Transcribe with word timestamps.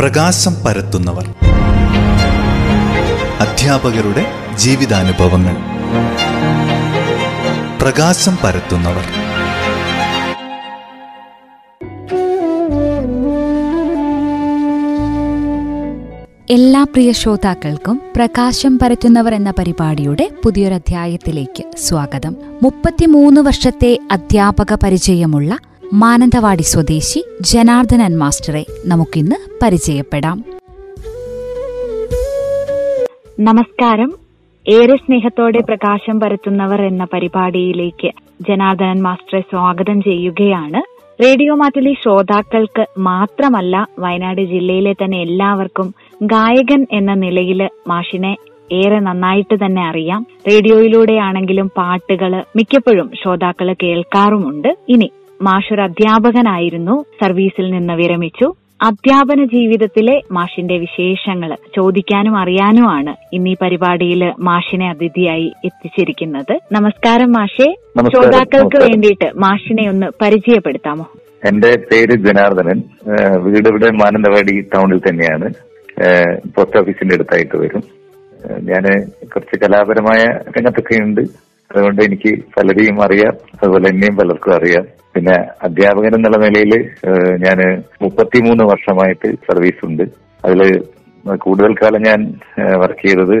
പ്രകാശം 0.00 0.54
പരത്തുന്നവർ. 0.66 1.34
അധ്യാപകരുടെ 3.40 4.26
ജീവിതാനുഭവങ്ങൾ. 4.56 5.56
പ്രകാശം 7.82 8.38
പരത്തുന്നവർ. 8.44 9.02
എല്ലാ 16.50 16.82
പ്രിയ 16.84 17.12
ശ്രോതാക്കൾക്കും 17.12 18.00
പ്രകാശം 18.16 18.78
പരത്തുന്നവർ 18.78 19.34
എന്ന 19.34 19.50
പരിപാടിയുടെ 19.58 20.30
പുതിയൊരധ്യായത്തിലേക്ക് 20.44 21.64
സ്വാഗതം. 21.76 22.36
മുപ്പത്തിമൂന്ന് 22.62 23.40
വർഷത്തെ 23.40 23.98
അധ്യാപക 24.12 24.74
പരിചയമുള്ള 24.82 25.58
മാനന്തവാടി 25.92 26.62
സ്വദേശി 26.62 27.24
ജനാർദ്ദനൻ 27.40 28.18
മാസ്റ്ററെ 28.18 28.66
നമുക്കിന്ന് 28.86 29.36
പരിചയപ്പെടാം. 29.62 30.44
നമസ്കാരം. 33.40 34.12
ഏറെ 34.68 34.96
സ്നേഹത്തോടെ 34.96 35.58
പ്രകാശം 35.58 36.20
പരത്തുന്നവർ 36.20 36.82
എന്ന 36.82 37.04
പരിപാടിയിലേക്ക് 37.04 38.10
ജനാർദ്ദനൻ 38.48 39.02
മാസ്റ്ററെ 39.02 39.40
സ്വാഗതം 39.40 40.02
ചെയ്യുകയാണ്. 40.02 40.82
റേഡിയോ 41.24 41.54
മാറ്റിലെ 41.54 41.92
ശ്രോതാക്കൾക്ക് 41.92 42.86
മാത്രമല്ല 42.98 43.86
വയനാട് 43.98 44.42
ജില്ലയിലെ 44.42 44.92
തന്നെ 44.92 45.22
എല്ലാവർക്കും 45.22 45.94
ഗായകൻ 46.22 46.86
എന്ന 46.92 47.14
നിലയിൽ 47.14 47.68
മാഷിനെ 47.88 48.36
ഏറെ 48.72 49.00
നന്നായിട്ട് 49.00 49.56
തന്നെ 49.64 49.88
അറിയാം. 49.88 50.26
റേഡിയോയിലൂടെയാണെങ്കിലും 50.48 51.70
പാട്ടുകൾ 51.76 52.44
മിക്കപ്പോഴും 52.56 53.10
ശ്രോതാക്കൾ 53.22 53.74
കേൾക്കാറുമുണ്ട്. 53.82 54.76
ഇനി 54.88 55.10
മാഷൊരു 55.42 55.80
അധ്യാപകനായിരുന്നു. 55.80 57.04
സർവീസിൽ 57.24 57.70
നിന്ന് 57.70 57.92
വിരമിച്ചു. 57.92 58.54
അധ്യാപന 58.82 59.44
ജീവിതത്തിലെ 59.44 60.20
മാഷിന്റെ 60.32 60.78
വിശേഷങ്ങൾ 60.78 61.54
ചോദിക്കാനും 61.76 62.36
അറിയാനുമാണ് 62.36 63.14
ഇന്ന് 63.32 63.50
ഈ 63.50 63.56
പരിപാടിയിൽ 63.62 64.32
മാഷിനെ 64.38 64.90
അതിഥിയായി 64.90 65.52
എത്തിച്ചിരിക്കുന്നത്. 65.64 66.58
നമസ്കാരം 66.72 67.32
മാഷെ. 67.32 67.74
ശ്രോതാക്കൾക്ക് 68.00 68.82
വേണ്ടിയിട്ട് 68.82 69.38
മാഷിനെ 69.38 69.88
ഒന്ന് 69.88 70.06
പരിചയപ്പെടുത്താമോ? 70.22 71.06
എന്റെ 71.44 71.74
പേര് 71.92 72.10
ജനാർദ്ദനൻ. 72.10 72.82
വീട് 73.42 73.68
ഇവിടെ 73.68 73.90
മാനന്തവാടി 73.90 74.60
ടൗണിൽ 74.60 74.98
തന്നെയാണ്. 74.98 75.50
പോസ്റ്റ് 76.56 76.78
ഓഫീസിന്റെ 76.78 77.14
അടുത്തായിട്ട് 77.14 77.56
വരും. 77.56 77.82
ഞാൻ 78.60 78.82
കുറച്ച് 79.08 79.60
കലാപരമായ 79.60 80.24
രംഗത്തൊക്കെ 80.26 81.02
ഉണ്ട് 81.02 81.20
അതുകൊണ്ട് 81.76 82.02
എനിക്ക് 82.02 82.44
പലരെയും 82.56 83.02
അറിയാം. 83.02 83.32
അതുപോലെ 83.62 83.88
എന്നെയും 83.88 84.16
പലർക്കും 84.16 84.54
അറിയാം. 84.54 84.95
പിന്നെ 85.16 85.36
അധ്യാപകൻ 85.66 86.14
എന്നുള്ള 86.16 86.38
നിലയിൽ 86.44 86.72
ഞാൻ 87.44 87.58
മുപ്പത്തിമൂന്ന് 88.04 88.64
വർഷമായിട്ട് 88.70 89.28
സർവീസ് 89.48 89.82
ഉണ്ട്. 89.88 90.02
അതിൽ 90.46 90.60
കൂടുതൽ 91.44 91.72
കാലം 91.82 92.02
ഞാൻ 92.08 92.20
വർക്ക് 92.82 93.04
ചെയ്തത് 93.06 93.36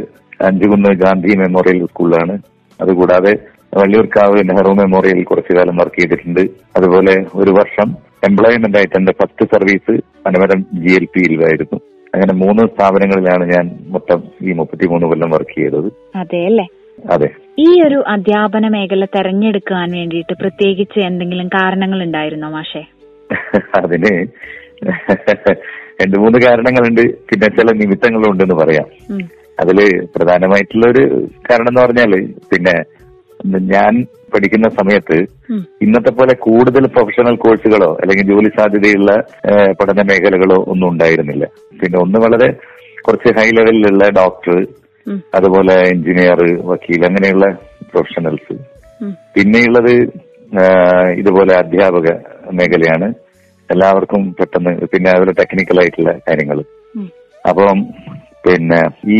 അഞ്ചുകുന്ന് 0.48 0.90
ഗാന്ധി 1.02 1.34
മെമ്മോറിയൽ 1.40 1.84
സ്കൂളിലാണ്. 1.90 2.34
അതുകൂടാതെ 2.80 3.32
വള്ളിയൂർക്കാവ് 3.78 4.40
നെഹ്റു 4.48 4.72
മെമ്മോറിയൽ 4.80 5.20
കുറച്ചു 5.30 5.52
കാലം 5.56 5.76
വർക്ക് 5.80 5.98
ചെയ്തിട്ടുണ്ട്. 6.00 6.42
അതുപോലെ 6.78 7.14
ഒരു 7.40 7.52
വർഷം 7.58 7.88
എംപ്ലോയ്മെന്റ് 8.28 8.78
ആയിട്ട് 8.78 8.96
എന്റെ 9.00 9.14
first 9.20 9.46
service 9.52 9.94
Panamaram 10.24 10.60
G 10.82 10.92
L 10.98 11.06
പിയിലായിരുന്നു 11.14 11.78
അങ്ങനെ 12.14 12.34
മൂന്ന് 12.42 12.62
സ്ഥാപനങ്ങളിലാണ് 12.72 13.44
ഞാൻ 13.54 13.66
മൊത്തം 13.94 14.20
ഈ 14.48 14.52
മുപ്പത്തിമൂന്ന് 14.60 15.06
കൊല്ലം 15.10 15.30
വർക്ക് 15.36 15.56
ചെയ്തത്. 15.60 15.88
അതെ 16.22 16.40
അല്ലേ? 16.50 16.66
അതെ. 16.98 17.28
ഈ 17.58 17.82
ഒരു 17.82 18.04
അധ്യാപന 18.06 18.68
മേഖല 18.68 19.04
തെരഞ്ഞെടുക്കാൻ 19.04 19.90
വേണ്ടിയിട്ട് 19.92 20.32
പ്രത്യേകിച്ച് 20.34 21.00
എന്തെങ്കിലും 21.00 21.48
കാരണങ്ങൾ 21.48 22.02
ഉണ്ടായിരുന്നോ 22.02 22.50
മാഷെ? 22.50 22.82
അതിന് 23.82 24.12
രണ്ടു 26.02 26.18
മൂന്ന് 26.18 26.38
കാരണങ്ങളുണ്ട്. 26.38 27.00
പിന്നെ 27.28 27.46
ചില 27.48 27.76
നിമിത്തങ്ങളും 27.76 28.30
ഉണ്ടെന്ന് 28.30 28.54
പറയാം. 28.54 28.86
അതിൽ 29.60 29.78
പ്രധാനമായിട്ടുള്ള 30.16 30.86
ഒരു 30.86 31.02
കാരണം 31.50 31.68
എന്ന് 31.68 31.80
പറഞ്ഞാൽ 31.80 32.26
പിന്നെ 32.52 32.74
ഞാൻ 33.58 34.06
പഠിക്കുന്ന 34.34 34.68
സമയത്ത് 34.68 35.16
ഇന്നത്തെ 35.82 36.10
പോലെ 36.10 36.34
കൂടുതൽ 36.34 36.86
പ്രൊഫഷണൽ 36.86 37.36
കോഴ്സുകളോ 37.36 37.98
അല്ലെങ്കിൽ 38.00 38.34
ജോലി 38.34 38.48
സാധ്യതയുള്ള 38.58 39.10
പഠന 39.80 40.02
മേഖലകളോ 40.02 40.64
ഒന്നും 40.68 40.88
ഉണ്ടായിരുന്നില്ല. 40.88 41.44
പിന്നെ 41.82 41.98
ഒന്ന് 41.98 42.18
വളരെ 42.18 42.48
കുറച്ച് 43.00 43.38
ഹൈ 43.38 43.50
ലെവലിലുള്ള 43.50 44.10
ഡോക്ടർ. 44.10 44.66
അതുപോലെ 45.34 45.74
എഞ്ചിനീയർ 45.92 46.40
വക്കീൽ 46.70 47.02
അങ്ങനെയുള്ള 47.08 47.46
പ്രൊഫഷണൽസ്. 47.90 48.54
പിന്നെയുള്ളത് 49.34 49.92
ഇതുപോലെ 51.20 51.52
അധ്യാപക 51.56 52.08
മേഖലയാണ്. 52.58 53.08
എല്ലാവർക്കും 53.70 54.22
പെട്ടെന്ന് 54.38 54.72
പിന്നെ 54.92 55.10
അതുപോലെ 55.10 55.32
ടെക്നിക്കൽ 55.38 55.78
ആയിട്ടുള്ള 55.82 56.12
കാര്യങ്ങൾ. 56.28 56.58
അപ്പം 57.50 57.78
പിന്നെ 58.46 58.80
ഈ 59.14 59.18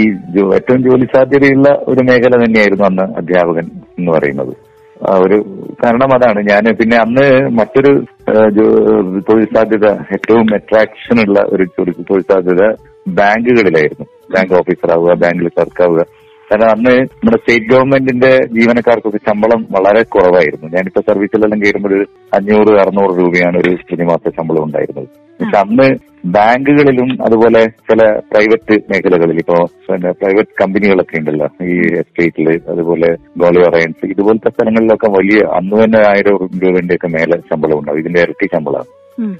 ഏറ്റവും 0.57 0.81
ജോലി 0.83 1.07
സാധ്യതയുള്ള 1.15 1.69
ഒരു 1.89 2.03
മേഖല 2.09 2.35
തന്നെയായിരുന്നു 2.45 2.85
അന്ന് 2.85 3.07
അധ്യാപകൻ 3.21 3.67
എന്ന് 3.99 4.11
പറയുന്നത്. 4.13 4.53
ഒരു 5.25 5.39
കാരണം 5.85 6.11
അതാണ്. 6.17 6.41
ഞാൻ 6.51 6.65
പിന്നെ 6.81 6.97
അന്ന് 7.05 7.27
മറ്റൊരു 7.59 7.93
തൊഴിൽ 9.29 9.47
സാധ്യത 9.57 9.87
ഏറ്റവും 10.15 10.47
അട്രാക്ഷൻ 10.59 11.19
ഉള്ള 11.25 11.41
ഒരു 11.55 11.65
തൊഴിൽ 12.11 12.25
സാധ്യത 12.33 12.63
ബാങ്കുകളിലായിരുന്നു. 13.19 14.07
ബാങ്ക് 14.34 14.54
ഓഫീസർ 14.60 14.91
ആവുക 14.97 15.14
ബാങ്കിൽ 15.25 15.48
ക്ലർക്കാവുക 15.48 16.03
കാരണം 16.50 16.69
അന്ന് 16.70 16.92
നമ്മുടെ 17.12 17.38
സ്റ്റേറ്റ് 17.41 17.70
ഗവൺമെന്റിന്റെ 17.70 18.32
ജീവനക്കാർക്കൊക്കെ 18.56 19.20
ശമ്പളം 19.28 19.60
വളരെ 19.76 20.03
കുറവായിരുന്നു. 20.03 20.66
ഞാനിപ്പോ 20.75 21.00
സർവീസിലെല്ലാം 21.09 21.60
കയറുമ്പോൾ 21.62 21.92
ഒരു 21.94 22.04
അഞ്ഞൂറ് 22.34 22.75
അറുന്നൂറ് 22.82 23.14
രൂപയാണ് 23.20 23.56
ഒരു 23.62 23.72
പ്രതിമാസ 23.88 24.32
ശമ്പളം 24.37 24.64
ഉണ്ടായിരുന്നത്. 24.66 25.09
പക്ഷെ 25.41 25.56
അന്ന് 25.59 25.87
ബാങ്കുകളിലും 26.34 27.10
അതുപോലെ 27.26 27.62
ചില 27.88 28.03
പ്രൈവറ്റ് 28.31 28.76
മേഖലകളിൽ 28.91 29.38
ഇപ്പോ 29.38 29.56
പിന്നെ 29.88 30.12
പ്രൈവറ്റ് 30.20 30.56
കമ്പനികളൊക്കെ 30.60 31.19
ഉണ്ടല്ലോ. 31.19 31.48
ഈ 31.72 31.75
എസ്റ്റേറ്റിൽ 32.03 32.48
അതുപോലെ 32.72 33.10
ഗോളി 33.43 33.60
അറയൻസ് 33.69 34.10
ഇതുപോലത്തെ 34.12 34.53
സ്ഥലങ്ങളിലൊക്കെ 34.54 35.10
വലിയ 35.19 35.41
അന്ന് 35.58 35.76
തന്നെ 35.82 36.00
ആയിരം 36.12 36.38
രൂപന്റെ 36.64 36.94
ഒക്കെ 36.94 37.10
മേലെ 37.16 37.38
ശമ്പളം 37.50 37.78
ഉണ്ടാവും 37.78 38.00
ഇതിന്റെ 38.04 38.22
ഇരട്ടി 38.26 38.48
ശമ്പളമാണ്. 38.54 38.91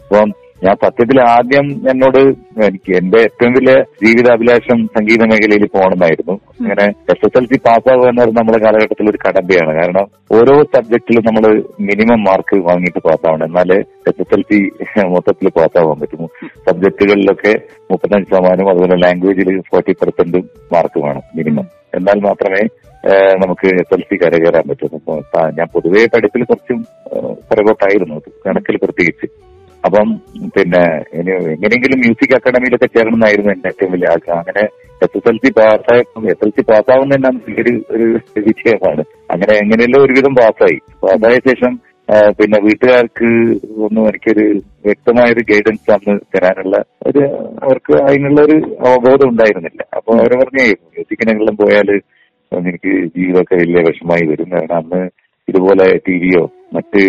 അപ്പം 0.07 0.29
ഞാൻ 0.65 0.75
സത്യത്തിൽ 0.83 1.19
ആദ്യം 1.33 1.67
എന്നോട് 1.91 2.19
എനിക്ക് 2.67 2.93
എന്റെ 2.99 3.19
ഏറ്റവും 3.27 3.53
വലിയ 3.57 3.75
ജീവിതാഭിലാഷം 4.03 4.79
സംഗീത 4.95 5.23
മേഖലയിൽ 5.33 5.65
പോകണമെന്നായിരുന്നു 5.75 6.35
അങ്ങനെ 6.61 6.87
എസ് 7.13 7.25
എസ് 7.27 7.39
എൽ 7.41 7.47
സി 7.51 7.57
പാസ്സാവുക 7.67 8.03
പറയുന്നത് 8.03 8.33
നമ്മുടെ 8.39 8.59
കാലഘട്ടത്തിൽ 8.65 9.11
ഒരു 9.13 9.19
കടമ്പയാണ് 9.25 9.73
കാരണം 9.79 10.07
ഓരോ 10.37 10.55
സബ്ജക്റ്റിലും 10.75 11.27
നമ്മൾ 11.29 11.45
മിനിമം 11.89 12.21
മാർക്ക് 12.29 12.57
വാങ്ങിയിട്ട് 12.69 13.01
പാസ്സാവണം. 13.09 13.47
എന്നാലേ 13.49 13.79
എസ് 14.11 14.21
എസ് 14.25 14.35
എൽ 14.37 14.43
സി 14.51 14.59
മൊത്തത്തിൽ 15.15 15.51
പാസ്സാവാൻ 15.59 15.99
പറ്റും 16.03 16.25
സബ്ജക്റ്റുകളിലൊക്കെ 16.69 17.55
മുപ്പത്തഞ്ച് 17.93 18.29
ശതമാനം 18.33 18.71
അതുപോലെ 18.73 18.99
ലാംഗ്വേജിൽ 19.05 19.51
ഫോർട്ടി 19.71 19.95
പെർസെന്റ് 20.03 20.41
മാർക്ക് 20.75 21.01
വേണം 21.07 21.25
മിനിമം 21.41 21.69
എന്നാൽ 21.99 22.19
മാത്രമേ 22.29 22.63
നമുക്ക് 23.43 23.69
എസ് 23.83 23.95
എൽ 23.97 24.03
സി 24.09 24.17
കരകയറാൻ 24.23 24.65
പറ്റൂ. 24.69 24.87
അപ്പൊ 24.99 25.41
ഞാൻ 25.59 25.67
പൊതുവേ 25.75 26.03
പഠിപ്പിൽ 26.15 26.45
കുറച്ചും 26.51 26.79
പുറകോട്ടായിരുന്നു. 27.49 28.17
കണക്കിൽ 28.47 28.77
പ്രത്യേകിച്ച്. 28.85 29.27
അപ്പം 29.87 30.09
പിന്നെ 30.55 30.83
ഇനി 31.19 31.33
എങ്ങനെയെങ്കിലും 31.55 31.99
മ്യൂസിക് 32.03 32.35
അക്കാഡമിയിലൊക്കെ 32.37 32.89
ചേരണം 32.95 33.17
എന്നായിരുന്നു 33.17 33.51
എന്റെ 33.55 33.69
ഏറ്റവും 33.73 33.91
വലിയ 33.95 34.13
ആഗ്രഹം. 34.15 34.39
അങ്ങനെ 34.43 34.63
എസ് 35.05 35.17
എസ് 35.19 35.29
എൽ 35.31 35.39
സി 35.43 35.51
പാസ്സായ 35.59 35.99
എസ് 36.33 36.45
എൽ 36.47 36.53
സി 36.57 36.63
പാസ്സാവുന്ന 36.71 37.17
തന്നെ 37.17 37.31
വലിയൊരു 37.47 37.75
ഒരു 37.95 38.07
വിജയമാണ്. 38.47 39.03
അങ്ങനെ 39.33 39.55
എങ്ങനെയല്ലോ 39.63 39.99
ഒരുവിധം 40.07 40.35
പാസ്സായി. 40.41 40.79
പാസ്സായ 41.05 41.37
ശേഷം 41.49 41.73
പിന്നെ 42.39 42.59
വീട്ടുകാർക്ക് 42.65 43.29
ഒന്നും 43.87 44.03
എനിക്കൊരു 44.11 44.45
വ്യക്തമായ 44.87 45.29
ഒരു 45.35 45.43
ഗൈഡൻസ് 45.49 45.91
അന്ന് 45.95 46.15
തരാനുള്ള 46.35 46.77
ഒരു 47.09 47.23
അവർക്ക് 47.65 47.95
അതിനുള്ള 48.09 48.41
ഒരു 48.49 48.57
അവബോധം 48.87 49.29
ഉണ്ടായിരുന്നില്ല. 49.33 49.81
അപ്പൊ 49.97 50.11
അവർ 50.21 50.33
പറഞ്ഞേ 50.43 50.67
മ്യൂസിക്കിനെല്ലാം 50.91 51.57
പോയാൽ 51.63 51.91
എനിക്ക് 52.53 52.93
ജീവിതമൊക്കെ 53.15 53.55
വലിയ 53.63 53.81
വിഷമായി 53.89 54.25
വരും 54.31 54.49
കാരണം 54.53 54.77
അന്ന് 54.81 55.03
ഇതുപോലെ 55.49 55.87
ടി 56.07 56.15
വിയോ 56.23 56.45
മറ്റ് 56.77 57.03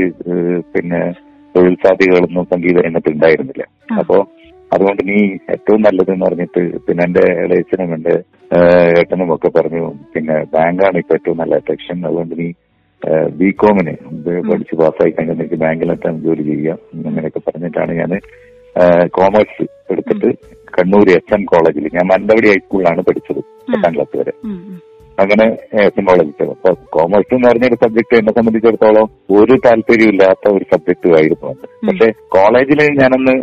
പിന്നെ 0.74 1.02
തൊഴിൽ 1.56 1.76
സാധ്യതകളൊന്നും 1.86 2.46
സംഗീത 2.54 2.84
രംഗത്ത് 2.88 3.14
ഉണ്ടായിരുന്നില്ല. 3.16 3.64
അപ്പോ 4.00 4.18
അതുകൊണ്ട് 4.76 5.02
നീ 5.10 5.18
ഏറ്റവും 5.54 5.82
നല്ലത് 5.88 6.10
എന്ന് 6.14 6.26
പറഞ്ഞിട്ട് 6.28 6.62
പിന്നെ 6.86 7.04
എന്റെ 7.08 7.26
ഇളയച്ചനും 7.44 7.92
എന്റെ 7.98 8.16
ഏട്ടനും 9.02 9.30
ഒക്കെ 9.36 9.50
പറഞ്ഞു 9.58 9.84
പിന്നെ 10.14 10.36
ബാങ്കാണ് 10.56 10.98
ഇപ്പൊ 11.04 11.16
ഏറ്റവും 11.20 11.38
നല്ല 11.42 11.60
അട്രാക്ഷൻ. 11.62 11.98
അതുകൊണ്ട് 12.10 12.34
നീ 12.42 12.48
ബി 13.40 13.50
കോമിന് 13.62 13.94
പഠിച്ച് 14.50 14.76
പാസ്സായി 14.82 15.12
കഴിഞ്ഞാൽ 15.16 15.40
എനിക്ക് 15.40 15.58
ബാങ്കിലെത്താൻ 15.64 16.14
ജോലി 16.26 16.44
ചെയ്യാം 16.52 16.80
അങ്ങനെയൊക്കെ 17.10 17.42
പറഞ്ഞിട്ടാണ് 17.48 17.92
ഞാൻ 18.02 18.14
കോമേഴ്സ് 19.18 19.66
എടുത്തിട്ട് 19.92 20.30
കണ്ണൂർ 20.78 21.10
എസ് 21.18 21.34
എൻ 21.38 21.44
കോളേജിൽ 21.52 21.86
ഞാൻ 21.98 22.06
മാനന്തവാടി 22.12 22.48
ഹൈസ്കൂളിലാണ് 22.54 23.02
പഠിച്ചത് 23.08 23.42
പത്താം 23.72 23.92
ക്ലാസ് 23.96 24.16
വരെ. 24.22 24.34
അങ്ങനെ 25.20 25.46
കോളേജിൽ 25.90 26.50
അപ്പൊ 26.50 26.74
കോമേഴ്സ് 26.90 27.36
എന്ന് 27.36 27.50
പറഞ്ഞൊരു 27.50 27.76
സബ്ജക്ട് 27.76 28.16
എന്നെ 28.18 28.34
സംബന്ധിച്ചിടത്തോളം 28.34 29.38
ഒരു 29.40 29.60
താല്പര്യമില്ലാത്ത 29.66 30.54
ഒരു 30.54 30.66
സബ്ജക്ട് 30.74 31.10
ആയിരുന്നു 31.10 31.50
അത്. 31.50 31.88
പക്ഷെ 31.88 32.12
കോളേജിൽ 32.28 32.80
ഞാനന്ന് 33.00 33.36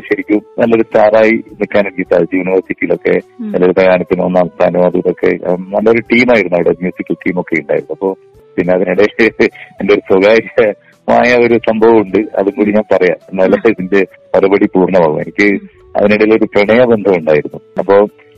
ശരിക്കും 0.00 0.40
നല്ലൊരു 0.58 0.82
സ്റ്റാറായി 0.82 1.30
നിൽക്കാൻ 1.30 1.86
എനിക്ക് 1.86 2.10
സാധിച്ചു. 2.12 2.36
യൂണിവേഴ്സിറ്റിയിലൊക്കെ 2.36 3.14
നല്ലൊരു 3.40 3.72
ഗാനത്തിന് 3.72 4.22
ഒന്നാം 4.22 4.48
സ്ഥാനം 4.48 4.86
അതും 4.86 4.98
ഇതൊക്കെ 4.98 5.30
നല്ലൊരു 5.58 6.00
ടീമായിരുന്നു 6.12 6.56
അവിടെ. 6.56 6.70
മ്യൂസിക്കൽ 6.70 7.14
ടീമൊക്കെ 7.14 7.60
ഉണ്ടായിരുന്നു. 7.60 7.92
അപ്പോ 7.92 8.16
പിന്നെ 8.56 8.74
അതിനിടയിൽ 8.74 9.32
എന്റെ 9.80 9.94
ഒരു 9.94 10.00
സ്വകാര്യമായ 10.00 11.46
ഒരു 11.46 11.58
സംഭവം 11.58 11.98
ഉണ്ട്. 11.98 12.18
അതും 12.38 12.54
കൂടി 12.58 12.70
ഞാൻ 12.70 12.84
പറയാം. 12.92 13.16
എന്നാലേ 13.30 13.70
ഇതിന്റെ 13.70 14.06
മറുപടി 14.34 14.66
പൂർണമാകും 14.66 15.20
എനിക്ക് 15.20 15.46
അതിനിടയിൽ 15.96 16.32
ഒരു 16.34 16.44
പ്രണയബന്ധം 16.44 17.14
ഉണ്ടായിരുന്നു. 17.16 17.60
അപ്പോ 17.78 17.94
ആ, 17.94 18.29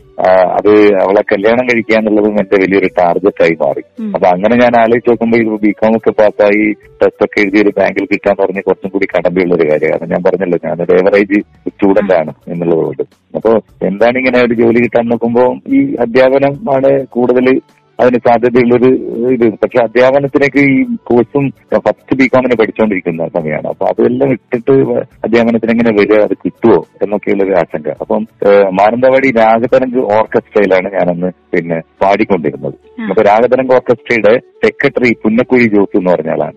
അത് 0.58 0.70
അവളെ 1.02 1.22
കല്യാണം 1.32 1.64
കഴിക്കുക 1.66 1.96
എന്നുള്ളതും 1.96 2.30
എന്റെ 2.30 2.56
വലിയൊരു 2.62 2.88
ടാർഗറ്റ് 2.98 3.42
ആയി 3.42 3.56
മാറി. 3.60 3.82
അപ്പൊ 4.14 4.26
അങ്ങനെ 4.28 4.54
ഞാൻ 4.56 4.82
ആലോചിച്ച് 4.82 5.10
നോക്കുമ്പോൾ 5.10 5.36
ഇത് 5.36 5.60
ബികോം 5.62 5.96
ഒക്കെ 5.96 6.10
പാസ്സായി 6.10 6.72
ടെസ്റ്റ് 6.72 7.24
ഒക്കെ 7.24 7.40
എഴുതി 7.40 7.58
ഒരു 7.60 7.72
ബാങ്കിൽ 7.78 8.04
കിട്ടാൻ 8.04 8.36
പറഞ്ഞ് 8.40 8.62
കുറച്ചും 8.62 8.90
കൂടി 8.90 9.06
കടമ്പയുള്ള 9.06 9.54
ഒരു 9.54 9.70
കാര്യമാണ്. 9.70 10.10
ഞാൻ 10.10 10.22
പറഞ്ഞല്ലോ 10.26 10.58
ഞാനൊരു 10.64 10.92
ഏവറേജ് 10.92 11.40
സ്റ്റുഡന്റ് 11.68 12.14
ആണ് 12.14 12.32
എന്നുള്ളതുകൊണ്ട്. 12.48 13.02
അപ്പൊ 13.36 13.52
എന്താണ് 13.82 14.18
ഇങ്ങനെ 14.18 14.40
ഒരു 14.42 14.54
ജോലി 14.54 14.80
കിട്ടാൻ 14.80 15.06
നോക്കുമ്പോൾ 15.08 15.56
ഈ 15.68 15.94
അധ്യാപനം 15.94 16.74
ആണ് 16.74 17.06
കൂടുതൽ 17.06 17.60
അതിന് 18.02 18.18
സാധ്യതയുള്ളൊരു 18.26 18.90
ഇത്. 19.34 19.44
പക്ഷെ 19.62 19.78
അധ്യാപനത്തിലേക്ക് 19.84 20.60
ഈ 20.72 20.76
കോഴ്സും 21.10 21.44
ഫസ്റ്റ് 21.86 22.16
ബികോമിനെ 22.20 22.56
പഠിച്ചുകൊണ്ടിരിക്കുന്ന 22.60 23.28
സമയമാണ് 23.36 23.68
അപ്പൊ 23.72 23.86
അതെല്ലാം 23.92 24.32
ഇട്ടിട്ട് 24.36 24.74
അധ്യാപനത്തിന് 25.26 25.72
എങ്ങനെ 25.74 25.92
വരിക 25.98 26.20
അത് 26.28 26.34
കിട്ടുമോ 26.44 26.78
എന്നൊക്കെയുള്ള 27.04 27.44
ഒരു 27.48 27.54
ആശങ്ക. 27.62 27.88
അപ്പം 28.02 28.22
മാനന്തവാടി 28.80 29.30
രാഗതരംഗ് 29.42 30.02
ഓർക്കസ്ട്രയിലാണ് 30.16 30.90
ഞാനന്ന് 30.98 31.30
പിന്നെ 31.54 31.78
പാടിക്കൊണ്ടിരുന്നത്. 32.02 32.76
അപ്പൊ 33.10 33.22
രാഗതരംഗ് 33.30 33.74
ഓർക്കസ്ട്രയുടെ 33.78 34.34
സെക്രട്ടറി 34.64 35.12
പുന്നക്കുഴി 35.24 35.68
ജോസ് 35.76 35.96
എന്ന് 36.00 36.10
പറഞ്ഞ 36.14 36.32
ആളാണ്. 36.36 36.56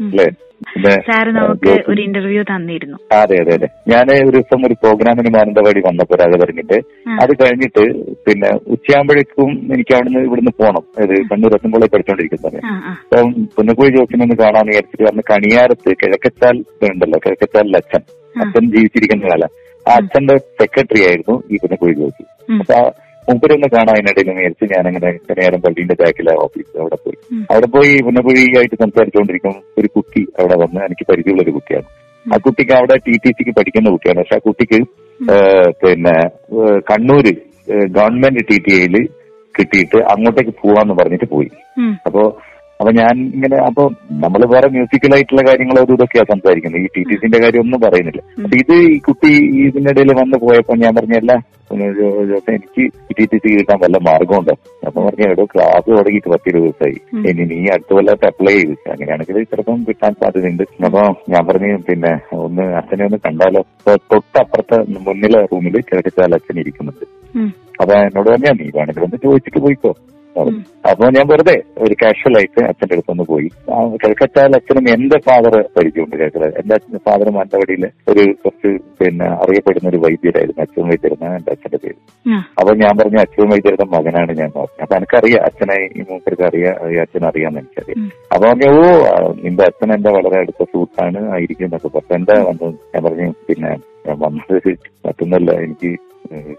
ഉം. 0.00 0.08
അല്ലേ? 0.08 0.26
സാർ 1.06 1.26
നമുക്ക് 1.32 1.70
ഒരു 1.90 2.00
ഇന്റർവ്യൂ 2.02 2.42
തന്നിരുന്നു. 2.42 2.96
അതെ 3.18 3.36
അതെ 3.42 3.52
അതെ. 3.54 3.68
ഞാൻ 3.88 4.06
ഒരു 4.18 4.34
ദിവസം 4.36 4.60
ഒരു 4.66 4.74
പ്രോഗ്രാമിന് 4.74 5.30
മാനന്തവാടി 5.34 5.80
വന്നപ്പോ 5.86 6.14
രാഗതരങ്ങിന്റെ 6.14 6.78
പറഞ്ഞിട്ട് 6.78 7.18
അത് 7.22 7.32
കഴിഞ്ഞിട്ട് 7.40 7.82
പിന്നെ 8.26 8.48
ഉച്ചയാകുമ്പോഴേക്കും 8.74 9.50
എനിക്ക് 9.74 9.94
അവിടുന്ന് 9.94 10.20
ഇവിടുന്ന് 10.20 10.52
പോകണം 10.58 10.84
അതായത് 10.94 11.24
കണ്ണൂർ 11.30 11.54
എത്തുമ്പോഴേ 11.54 11.88
പഠിച്ചോണ്ടിരിക്കുന്നത് 11.88 12.58
അപ്പം 13.04 13.26
പുന്നക്കുഴി 13.56 13.90
ജോസിനെ 13.96 14.24
ഒന്ന് 14.24 14.36
കാണാൻ 14.36 14.66
വിചാരിച്ചിട്ട് 14.66 15.04
പറഞ്ഞ 15.04 15.24
കണിയാരത്ത് 15.30 15.90
കിഴക്കച്ചാൽ 16.02 16.56
ഉണ്ടല്ലോ 16.88 17.18
കിഴക്കച്ചാലിൽ 17.18 17.76
അച്ഛൻ. 17.76 18.02
അച്ഛൻ 18.34 18.64
ജീവിച്ചിരിക്കുന്ന 18.70 19.26
കാലം. 19.28 19.52
ആ 19.86 19.92
അച്ഛന്റെ 19.96 20.36
സെക്രട്ടറി 20.60 21.02
ആയിരുന്നു 21.08 21.36
ഈ 21.50 21.56
പുന്നക്കുഴി 21.56 21.94
ജോസി. 21.94 22.24
അപ്പൊ 22.62 22.78
മൂപ്പരൊന്ന് 23.28 23.68
കാണാൻ 23.74 24.04
അതിനിടയിൽ 24.10 24.70
ഞാൻ 24.72 24.84
അങ്ങനെ 24.90 25.08
കണിയാരം 25.28 25.60
പള്ളിന്റെ 25.64 25.94
ബാക്കിലെ 26.00 26.32
ഓഫീസ് 26.44 26.72
അവിടെ 26.82 26.98
പോയി. 27.04 27.18
അവിടെ 27.52 27.68
പോയി 27.74 27.92
പുനപുഴിയായിട്ട് 28.06 28.76
സംസാരിച്ചുകൊണ്ടിരിക്കും 28.82 29.54
ഒരു 29.78 29.88
കുട്ടി 29.96 30.22
അവിടെ 30.38 30.56
വന്ന് 30.62 30.80
എനിക്ക് 30.88 31.06
പരിചയമുള്ള 31.10 31.44
ഒരു 31.46 31.54
കുട്ടിയാണ് 31.56 31.88
ആ 32.26 32.36
കുട്ടിക്ക് 32.46 32.74
അവിടെ 32.78 32.96
ടി 33.06 33.14
ടി 33.24 33.30
സിക്ക് 33.38 33.52
പഠിക്കുന്ന 33.58 33.90
കുട്ടിയാണ്. 33.94 34.18
പക്ഷെ 34.22 34.36
ആ 34.38 34.42
കുട്ടിക്ക് 34.46 34.78
പിന്നെ 35.82 36.16
കണ്ണൂര് 36.90 37.32
ഗവൺമെന്റ് 37.96 38.42
ടി 38.50 38.56
ടി 38.64 38.72
ഐയിൽ 38.80 38.96
കിട്ടിയിട്ട് 39.54 39.98
അങ്ങോട്ടേക്ക് 40.12 40.54
പോവാന്ന് 40.62 40.94
പറഞ്ഞിട്ട് 41.00 41.28
പോയി. 41.34 41.50
അപ്പോ 42.06 42.22
അപ്പൊ 42.80 42.90
ഞാൻ 42.98 43.14
ഇങ്ങനെ 43.36 43.56
അപ്പൊ 43.66 43.82
നമ്മൾ 44.24 44.40
വേറെ 44.52 44.68
മ്യൂസിക്കലായിട്ടുള്ള 44.74 45.42
കാര്യങ്ങൾ 45.48 45.76
ഒരു 45.82 45.92
ഇതൊക്കെയാ 45.96 46.24
സംസാരിക്കുന്നത്. 46.30 46.82
ഈ 46.84 46.88
ടി 46.94 47.02
ടി 47.08 47.14
സിന്റെ 47.20 47.38
കാര്യം 47.44 47.62
ഒന്നും 47.64 47.80
പറയുന്നില്ല. 47.84 48.20
അപ്പൊ 48.44 48.56
ഇത് 48.62 48.74
ഈ 48.94 48.98
കുട്ടി 49.06 49.30
ഇതിനിടയിൽ 49.66 50.10
വന്ന് 50.20 50.38
പോയപ്പോ 50.46 50.74
ഞാൻ 50.84 50.94
പറഞ്ഞല്ല 50.98 51.32
എനിക്ക് 52.54 52.82
ടി 53.18 53.24
ടി 53.30 53.38
സി 53.42 53.48
കിട്ടാൻ 53.54 53.78
വല്ല 53.84 53.98
മാർഗമുണ്ടോ 54.08 54.54
അപ്പൊ 54.86 54.98
പറഞ്ഞ 55.06 55.24
എടോ 55.32 55.44
ക്ലാസ് 55.52 55.88
തുടങ്ങിയിട്ട് 55.96 56.30
പത്തി 56.34 56.50
ദിവസമായി 56.56 56.96
ഇനി 57.30 57.44
നീ 57.52 57.58
അടുത്ത 57.74 57.90
കൊല്ലത്ത് 57.96 58.26
അപ്ലൈ 58.30 58.54
ചെയ്ത്. 58.58 58.74
അങ്ങനെയാണെങ്കിൽ 58.92 59.38
ചിലപ്പം 59.52 59.80
കിട്ടാൻ 59.88 60.12
സാധ്യതയുണ്ട്. 60.20 60.64
അപ്പൊ 60.88 61.02
ഞാൻ 61.32 61.42
പറഞ്ഞു 61.48 61.70
പിന്നെ 61.88 62.12
ഒന്ന് 62.46 62.66
അച്ഛനെ 62.80 63.04
ഒന്ന് 63.08 63.18
കണ്ടാലോ? 63.26 63.62
തൊട്ടപ്പുറത്തെ 64.12 64.78
മുന്നിലെ 65.06 65.40
റൂമിൽ 65.52 65.78
കിഴക്കച്ചാൽ 65.88 66.36
അച്ഛൻ 66.38 66.58
ഇരിക്കുന്നുണ്ട്. 66.64 67.06
അപ്പൊ 67.80 67.94
എന്നോട് 68.08 68.28
പറഞ്ഞാ 68.32 68.52
നീ 68.60 68.68
വേണമെങ്കിൽ 68.76 69.06
ഒന്ന് 69.08 69.18
ചോദിച്ചിട്ട് 69.24 69.62
പോയിക്കോ. 69.66 69.92
അപ്പൊ 70.90 71.04
ഞാൻ 71.16 71.26
വെറുതെ 71.30 71.54
ഒരു 71.84 71.94
കാഷ്വൽ 72.02 72.34
ആയിട്ട് 72.38 72.60
അച്ഛന്റെ 72.70 72.94
അടുത്തൊന്ന് 72.96 73.24
പോയി. 73.30 73.48
കിഴക്കച്ചാൽ 74.02 74.56
അച്ഛനും 74.58 74.86
എന്റെ 74.94 75.18
ഫാദർ 75.26 75.54
പരിചയമുണ്ട് 75.76 76.16
കേൾക്കുന്നത് 76.20 76.52
എന്റെ 76.60 76.74
അച്ഛന്റെ 76.76 77.00
ഫാദർ 77.06 77.28
മാനന്തവാടിയിലെ 77.36 77.88
ഒരു 78.12 78.24
കുറച്ച് 78.42 78.70
പിന്നെ 79.00 79.28
അറിയപ്പെടുന്ന 79.42 79.88
ഒരു 79.92 80.00
വൈദ്യരായിരുന്നു. 80.04 80.60
അച്ഛൻ 80.66 80.86
വൈദ്യരുന്ന 80.90 81.32
എന്റെ 81.38 81.52
അച്ഛന്റെ 81.54 81.80
പേര്. 81.84 81.98
അപ്പൊ 82.60 82.74
ഞാൻ 82.82 82.92
പറഞ്ഞു 83.00 83.20
അച്ഛൻ 83.24 83.48
വൈദ്യരുടെ 83.52 83.86
മകനാണ് 83.96 84.32
ഞാൻ. 84.40 84.50
പറഞ്ഞു 84.58 84.82
അപ്പൊ 84.84 84.96
എനിക്കറിയാം 85.00 85.44
അച്ഛനെ 85.48 85.78
ഈ 85.98 86.04
മൂപ്പർക്ക് 86.10 86.46
അറിയാം 86.50 86.76
അച്ഛനെ 86.86 87.00
അച്ഛൻ 87.06 87.24
അറിയാന്ന് 87.30 87.60
എനിക്കറിയാം. 87.64 88.04
അപ്പൊ 88.32 88.44
പറഞ്ഞു 88.48 88.70
ഓ 88.78 88.84
നിന്റെ 89.44 89.64
അച്ഛൻ 89.70 89.92
എന്റെ 89.96 90.12
വളരെ 90.18 90.38
അടുത്ത 90.42 90.62
സുഹൃത്താണ് 90.72 91.22
ആയിരിക്കും 91.36 91.66
എന്നൊക്കെ 91.68 91.90
പറഞ്ഞു. 91.96 92.16
എന്താ 92.20 92.36
വന്നത്? 92.48 92.76
ഞാൻ 92.94 93.02
പറഞ്ഞു 93.08 93.28
പിന്നെ 93.48 93.72
വന്നത് 94.24 94.70
മറ്റൊന്നല്ല 95.06 95.50
എനിക്ക് 95.64 95.90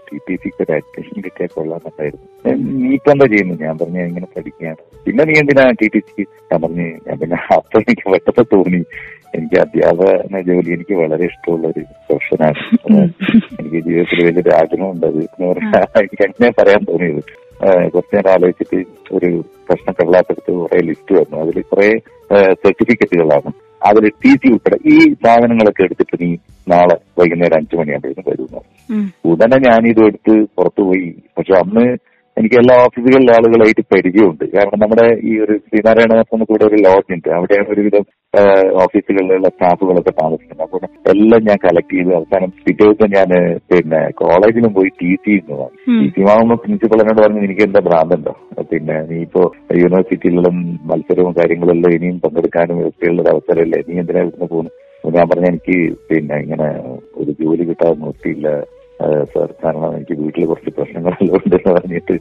ടി 0.06 0.18
ടി 0.26 0.34
സിക്ക് 0.42 0.60
ഒരു 0.64 0.72
അഡ്മിഷൻ 0.78 1.16
കിട്ടിയാൽ 1.26 1.50
കൊള്ളാമെന്നുണ്ടായിരുന്നു 1.54 2.26
നീ 2.80 2.90
ഇപ്പൊ 2.96 3.10
എന്താ 3.14 3.26
ചെയ്യുന്നു? 3.32 3.54
ഞാൻ 3.64 3.74
പറഞ്ഞു 3.80 4.00
ഇങ്ങനെ 4.10 4.28
പഠിക്കുകയാണ്. 4.34 4.80
പിന്നെ 5.04 5.22
നീ 5.28 5.34
എന്തിനാ 5.40 5.64
ടി 5.80 5.88
ടി 5.94 6.00
സിക്ക് 6.06 6.24
ഞാൻ 6.50 6.58
പറഞ്ഞു 6.64 6.86
ഞാൻ 7.06 7.16
പിന്നെ 7.22 7.38
അപ്പൊ 7.56 7.80
എനിക്ക് 7.82 8.04
പെട്ടെന്ന് 8.14 8.44
തോന്നി. 8.54 8.80
എനിക്ക് 9.36 9.56
അധ്യാപന 9.62 10.40
ജോലി 10.48 10.70
എനിക്ക് 10.76 10.94
വളരെ 11.02 11.24
ഇഷ്ടമുള്ള 11.30 11.64
ഒരു 11.72 11.82
പ്രൊഫഷനാണ് 12.06 12.62
എനിക്ക് 13.58 13.80
ജീവിതത്തിൽ 13.86 14.22
വലിയൊരു 14.28 14.52
ആഗ്രഹമുണ്ട് 14.60 15.06
അത്. 15.10 15.20
എന്ന് 15.26 15.46
പറഞ്ഞാൽ 15.50 15.86
എനിക്ക് 16.02 16.24
അങ്ങനെ 16.28 16.50
പറയാൻ 16.60 16.82
തോന്നിയത്. 16.90 17.22
കുറച്ച് 17.92 18.12
നേരം 18.16 18.30
ആലോചിച്ചിട്ട് 18.34 18.80
ഒരു 19.16 19.30
പ്രശ്നം 19.68 19.94
കള്ളാത്തടുത്ത് 20.00 20.50
കുറെ 20.58 20.80
ലിസ്റ്റ് 20.88 21.14
വന്നു. 21.20 21.36
അതിൽ 21.44 21.56
കുറെ 21.72 21.88
സർട്ടിഫിക്കറ്റുകളാണ് 22.64 23.50
അതിൽ 23.88 24.04
ടി 24.22 24.30
സി 24.40 24.46
ഉൾപ്പെടെ 24.52 24.76
ഈ 24.92 24.96
സാധനങ്ങളൊക്കെ 25.24 25.82
എടുത്തിട്ട് 25.86 26.16
നീ 26.22 26.30
നാളെ 26.72 26.96
വൈകുന്നേരം 27.18 27.56
അഞ്ചു 27.60 27.76
മണിയാകുമ്പോഴേക്കും 27.80 28.24
വരുന്നു. 28.30 28.60
ഉടനെ 29.30 29.58
ഞാൻ 29.68 29.82
ഇത് 29.92 30.02
എടുത്ത് 30.08 30.36
പുറത്തു 30.58 30.82
പോയി. 30.90 31.10
പക്ഷെ 31.38 31.54
അന്ന് 31.62 31.86
എനിക്ക് 32.36 32.56
എല്ലാ 32.60 32.74
ഓഫീസുകളിലെ 32.86 33.32
ആളുകളായിട്ട് 33.36 33.82
പരിചയമുണ്ട്. 33.92 34.44
കാരണം 34.54 34.80
നമ്മുടെ 34.82 35.06
ഈ 35.28 35.32
ഒരു 35.44 35.54
ശ്രീനാരായണ 35.64 36.42
കൂടെ 36.50 36.64
ഒരു 36.68 36.76
ലോഡ്ജ് 36.84 37.14
ഉണ്ട്. 37.16 37.28
അവിടെയാണ് 37.36 37.68
ഒരുവിധം 37.74 38.04
ഓഫീസുകളിലുള്ള 38.82 39.48
സ്റ്റാഫുകളൊക്കെ 39.54 40.12
താമസിക്കുന്നത്. 40.20 40.64
അപ്പോൾ 40.66 40.80
എല്ലാം 41.12 41.42
ഞാൻ 41.48 41.58
കളക്ട് 41.64 41.94
ചെയ്ത് 41.96 42.10
അവസാനം 42.18 42.50
പിറ്റേ 42.66 42.84
ദിവസം 42.84 43.10
ഞാൻ 43.16 43.30
പിന്നെ 43.72 44.00
കോളേജിലും 44.20 44.72
പോയി 44.78 44.90
ടി 45.00 45.10
സി 45.24 45.34
എന്ന് 45.40 45.56
വാങ്ങി. 45.60 45.78
ടി 46.00 46.08
സി 46.14 46.28
വാങ്ങുമ്പോൾ 46.28 46.60
പ്രിൻസിപ്പൾ 46.64 47.00
എന്നോട് 47.02 47.22
പറഞ്ഞു 47.24 47.42
എനിക്ക് 47.48 47.64
എന്താ 47.68 47.82
ഭ്രാന്തുണ്ടോ? 47.88 48.34
പിന്നെ 48.72 48.96
നീ 49.10 49.18
ഇപ്പോ 49.26 49.42
യൂണിവേഴ്സിറ്റിയിലും 49.82 50.58
മത്സരവും 50.90 51.34
കാര്യങ്ങളെല്ലാം 51.40 51.94
ഇനിയും 51.98 52.18
പങ്കെടുക്കാനും 52.24 52.80
ഒക്കെയുള്ള 52.88 53.20
ഒരു 53.24 53.32
അവസരമല്ലേ? 53.34 53.80
നീ 53.88 53.94
എന്തിനാ 54.02 54.22
ഇവിടുന്ന് 54.26 54.50
പോകുന്നു 54.54 54.72
ഞാൻ 55.18 55.26
പറഞ്ഞ 55.30 55.46
എനിക്ക് 55.54 55.76
പിന്നെ 56.08 56.36
ഇങ്ങനെ 56.44 56.68
ഒരു 57.20 57.30
ജോലി 57.40 57.64
കിട്ടാൻ 57.68 57.94
നോക്കിയില്ല 58.06 58.48
സാർ 59.32 59.48
കാരണം 59.62 59.90
എനിക്ക് 59.96 60.14
വീട്ടിൽ 60.20 60.44
കുറച്ച് 60.46 60.70
പ്രശ്നങ്ങളെല്ലാം 60.76 61.34
ഉണ്ടെന്ന് 61.38 61.72
പറഞ്ഞിട്ട് 61.74 62.14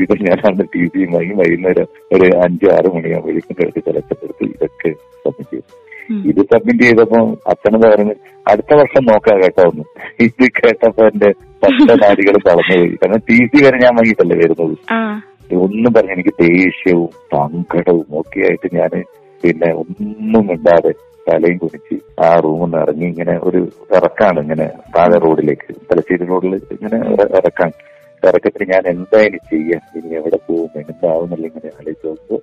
വിധം 0.00 0.20
ഞാൻ 0.26 0.40
അന്ന് 0.48 0.64
ടി 0.72 0.82
വി 0.94 1.02
വാങ്ങി 1.12 1.34
വൈകുന്നേരം 1.40 1.86
ഒരു 2.16 2.28
അഞ്ച് 2.44 2.66
ആറ് 2.76 2.88
മണിയാകുമ്പോഴേക്കും 2.94 3.56
കിടത്തി 3.60 3.82
തിരച്ചെടുത്ത് 3.86 4.44
ഇതൊക്കെ 4.48 4.90
സബ്മിറ്റ് 5.24 5.52
ചെയ്തു. 5.52 5.68
ഇത് 6.30 6.40
സബ്മിറ്റ് 6.50 6.82
ചെയ്തപ്പോ 6.84 7.20
അച്ഛനെന്ന് 7.52 7.86
പറഞ്ഞു 7.86 8.14
അടുത്ത 8.46 8.72
വർഷം 8.80 9.04
നോക്കാം 9.10 9.38
കേട്ടോ 9.42 9.62
ഒന്ന് 9.70 9.84
ഇത് 10.26 10.44
കേട്ടപ്പോ 10.58 11.04
എന്റെ 11.10 11.30
പത്ത 11.62 11.88
നാടികൾ 12.02 12.36
തളർന്നുപോയി 12.48 12.96
കാരണം 13.00 13.22
ടി 13.28 13.38
സി 13.50 13.58
വരെ 13.64 13.78
ഞാൻ 13.84 13.92
വാങ്ങിയിട്ടല്ലേ 13.98 14.36
വരുന്നത്. 14.42 14.74
ഒന്നും 15.64 15.90
പറഞ്ഞ 15.94 16.12
എനിക്ക് 16.12 16.34
ദേഷ്യവും 16.42 17.10
സങ്കടവും 17.32 18.06
ഒക്കെ 18.20 18.40
ആയിട്ട് 18.48 18.68
ഞാൻ 18.76 18.92
പിന്നെ 19.42 19.68
ഒന്നും 19.82 20.44
മിണ്ടാതെ 20.50 20.92
തലയും 21.26 21.58
കുനിച്ച് 21.58 21.96
ആ 22.20 22.30
റൂമിൽ 22.36 22.64
നിന്ന് 22.64 22.78
ഇറങ്ങി 22.78 23.06
ഇങ്ങനെ 23.06 23.34
ഒരു 23.42 23.60
ഇറക്കാണ് 23.90 24.40
ഇങ്ങനെ 24.40 24.66
താഴെ 24.96 25.18
റോഡിലേക്ക്. 25.18 25.72
തലശ്ശേരി 25.90 26.24
റോഡിൽ 26.24 26.54
ഇങ്ങനെ 26.74 26.98
ഇറ- 27.12 27.30
ഇറക്കാൻ. 27.36 27.70
ഇറക്കത്തിന് 28.22 28.70
ഞാൻ 28.70 28.84
എന്തായാലും 28.88 29.38
ചെയ്യാൻ 29.50 29.80
ഇനി 29.96 30.14
എവിടെ 30.14 30.36
പോകും 30.46 30.80
എന്താവുന്നില്ല 30.82 31.46
ഇങ്ങനെ 31.46 31.68
ആലോചിച്ച് 31.74 32.06
നോക്കുമ്പോ 32.06 32.38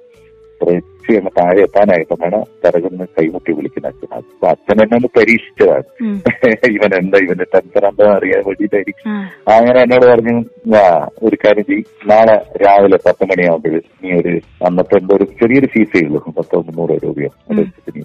കുറച്ച് 0.62 1.18
അങ്ങ് 1.18 1.32
താഴെ 1.38 1.62
എത്താനായിട്ടാണ് 1.62 2.38
തരകുന്ന 2.66 3.06
കൈമുട്ടി 3.16 3.52
വിളിക്കുന്ന 3.52 3.88
അച്ഛൻ 3.88 4.12
അപ്പൊ 4.14 4.48
അച്ഛൻ 4.48 4.84
എന്നെ 4.84 4.96
ഒന്ന് 4.96 5.08
പരീക്ഷിച്ചതാണ്. 5.18 5.88
ഇവൻ 6.76 6.92
എന്താ 7.00 7.18
ഇവന്റെ 7.18 7.46
എന്താ 7.88 8.06
അറിയാൻ 8.10 8.42
വേണ്ടിയിട്ടായിരിക്കും. 8.46 9.10
അങ്ങനെ 9.48 9.80
എന്നോട് 9.82 10.06
പറഞ്ഞു 10.06 10.36
"ആ, 10.78 10.84
ഒരു 11.24 11.36
കാര്യം 11.36 11.64
ചെയ്യ്. 11.64 11.84
നാളെ 12.08 12.36
രാവിലെ 12.64 12.98
പത്ത് 13.06 13.24
മണിയാകുമ്പോൾ 13.24 13.76
നീ 14.04 14.14
ഒരു 14.20 14.34
അന്നത്തെ 14.66 14.98
എന്തോ 14.98 15.16
ഒരു 15.16 15.26
ചെറിയൊരു 15.42 15.66
ഫീസേ 15.66 16.06
ഉള്ളൂ. 16.06 16.22
പത്തോ 16.38 16.58
മുന്നൂറോ 16.60 16.98
രൂപയോ. 17.04 17.32
അത് 17.50 17.60
വെച്ചിട്ട് 17.60 17.92
നീ 17.96 18.02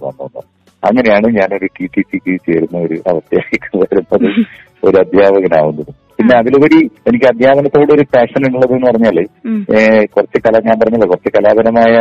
അങ്ങനെയാണ് 0.83 1.27
ഞാനൊരു 1.37 1.67
ടി 1.77 1.85
ടി 1.93 2.01
സിക്ക് 2.09 2.33
ചേരുന്ന 2.47 2.77
ഒരു 2.87 2.97
അവസ്ഥയിലേക്ക് 3.11 3.71
വരുന്നത്. 3.81 4.27
ഒരു 4.87 4.97
അധ്യാപകനാവുന്നത്. 5.03 5.91
പിന്നെ 6.17 6.33
അതിലുപരി 6.37 6.79
എനിക്ക് 7.09 7.27
അധ്യാപനത്തോട് 7.31 7.91
ഒരു 7.95 8.03
പാഷൻ 8.13 8.41
ഉള്ളത് 8.47 8.73
എന്ന് 8.75 8.87
പറഞ്ഞാൽ 8.87 9.17
കുറച്ച് 10.13 10.39
കല 10.45 10.55
ഞാൻ 10.67 10.75
പറഞ്ഞല്ലോ 10.81 11.07
കുറച്ച് 11.11 11.29
കലാപരമായ 11.35 11.93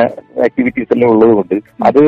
ആക്ടിവിറ്റീസ് 0.47 0.93
എല്ലാം 0.95 1.11
ഉള്ളത് 1.15 1.33
കൊണ്ട് 1.39 1.57
അത് 1.89 2.01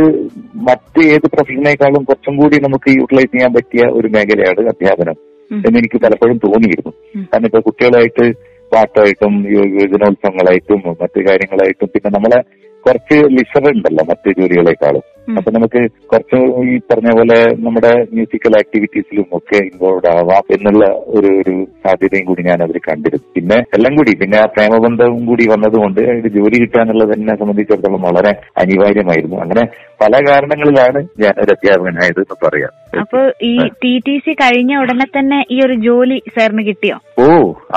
മറ്റ് 0.69 1.03
ഏത് 1.15 1.27
പ്രൊഫഷനേക്കാളും 1.35 2.05
കുറച്ചും 2.09 2.37
കൂടി 2.41 2.59
നമുക്ക് 2.67 2.91
യൂട്ടിലൈസ് 2.99 3.33
ചെയ്യാൻ 3.35 3.53
പറ്റിയ 3.59 3.85
ഒരു 3.99 4.11
മേഖലയാണ് 4.17 4.67
അധ്യാപനം 4.73 5.19
എന്ന് 5.51 5.79
എനിക്ക് 5.81 5.99
പലപ്പോഴും 6.05 6.37
തോന്നിയിരുന്നു. 6.47 6.93
കാരണം 7.31 7.49
ഇപ്പൊ 7.51 7.61
കുട്ടികളായിട്ട് 7.69 8.27
പാട്ടായിട്ടും 8.73 9.33
യുവജനോത്സവങ്ങളായിട്ടും 9.55 10.83
മറ്റു 11.03 11.21
കാര്യങ്ങളായിട്ടും 11.29 11.89
പിന്നെ 11.95 12.11
നമ്മളെ 12.17 12.41
കുറച്ച് 12.87 13.17
ലിസർ 13.37 13.65
ഉണ്ടല്ലോ 13.73 14.05
മറ്റു 14.11 14.29
ജോലികളെക്കാളും. 14.41 15.05
അപ്പൊ 15.29 15.51
നമുക്ക് 15.51 15.81
കുറച്ച് 16.07 16.39
ഈ 16.65 16.79
പറഞ്ഞ 16.91 17.11
പോലെ 17.17 17.37
നമ്മുടെ 17.61 17.91
മ്യൂസിക്കൽ 18.13 18.55
ആക്ടിവിറ്റീസിലും 18.57 19.27
ഒക്കെ 19.33 19.59
ഇൻവോൾവ് 19.59 20.09
ആവാം 20.13 20.45
എന്നുള്ള 20.57 20.85
ഒരു 21.09 21.31
ഒരു 21.41 21.55
സാധ്യതയും 21.85 22.25
കൂടി 22.25 22.43
ഞാൻ 22.43 22.59
അതിൽ 22.63 22.79
കണ്ടിരുന്നു. 22.79 23.27
പിന്നെ 23.35 23.59
എല്ലാം 23.77 23.97
കൂടി 23.97 24.13
പിന്നെ 24.17 24.39
ആ 24.39 24.47
പ്രേമബന്ധവും 24.57 25.27
കൂടി 25.27 25.47
വന്നതുകൊണ്ട് 25.49 26.01
ജോലി 26.37 26.57
കിട്ടുക 26.61 26.81
എന്നെ 27.17 27.37
സംബന്ധിച്ചിടത്തോളം 27.37 28.03
വളരെ 28.03 28.33
അനിവാര്യമായിരുന്നു. 28.57 29.37
അങ്ങനെ 29.37 29.65
പല 30.01 30.13
കാരണങ്ങളിലാണ് 30.29 31.01
ഞാൻ 31.23 31.35
ഒരു 31.43 31.51
അധ്യാപകനായത് 31.55 32.21
എന്ന് 32.23 32.37
പറയാം. 32.45 32.73
അപ്പൊ 33.03 33.21
ഈ 33.49 33.53
ടി 33.83 33.93
ടി 34.07 34.15
സി 34.25 34.33
കഴിഞ്ഞ 34.43 34.73
ഉടനെ 34.83 35.07
തന്നെ 35.17 35.39
ഈ 35.55 35.57
ഒരു 35.67 35.75
ജോലി 35.87 36.19
സാറിന് 36.37 36.63
കിട്ടിയോ? 36.69 36.97
ഓ 37.25 37.27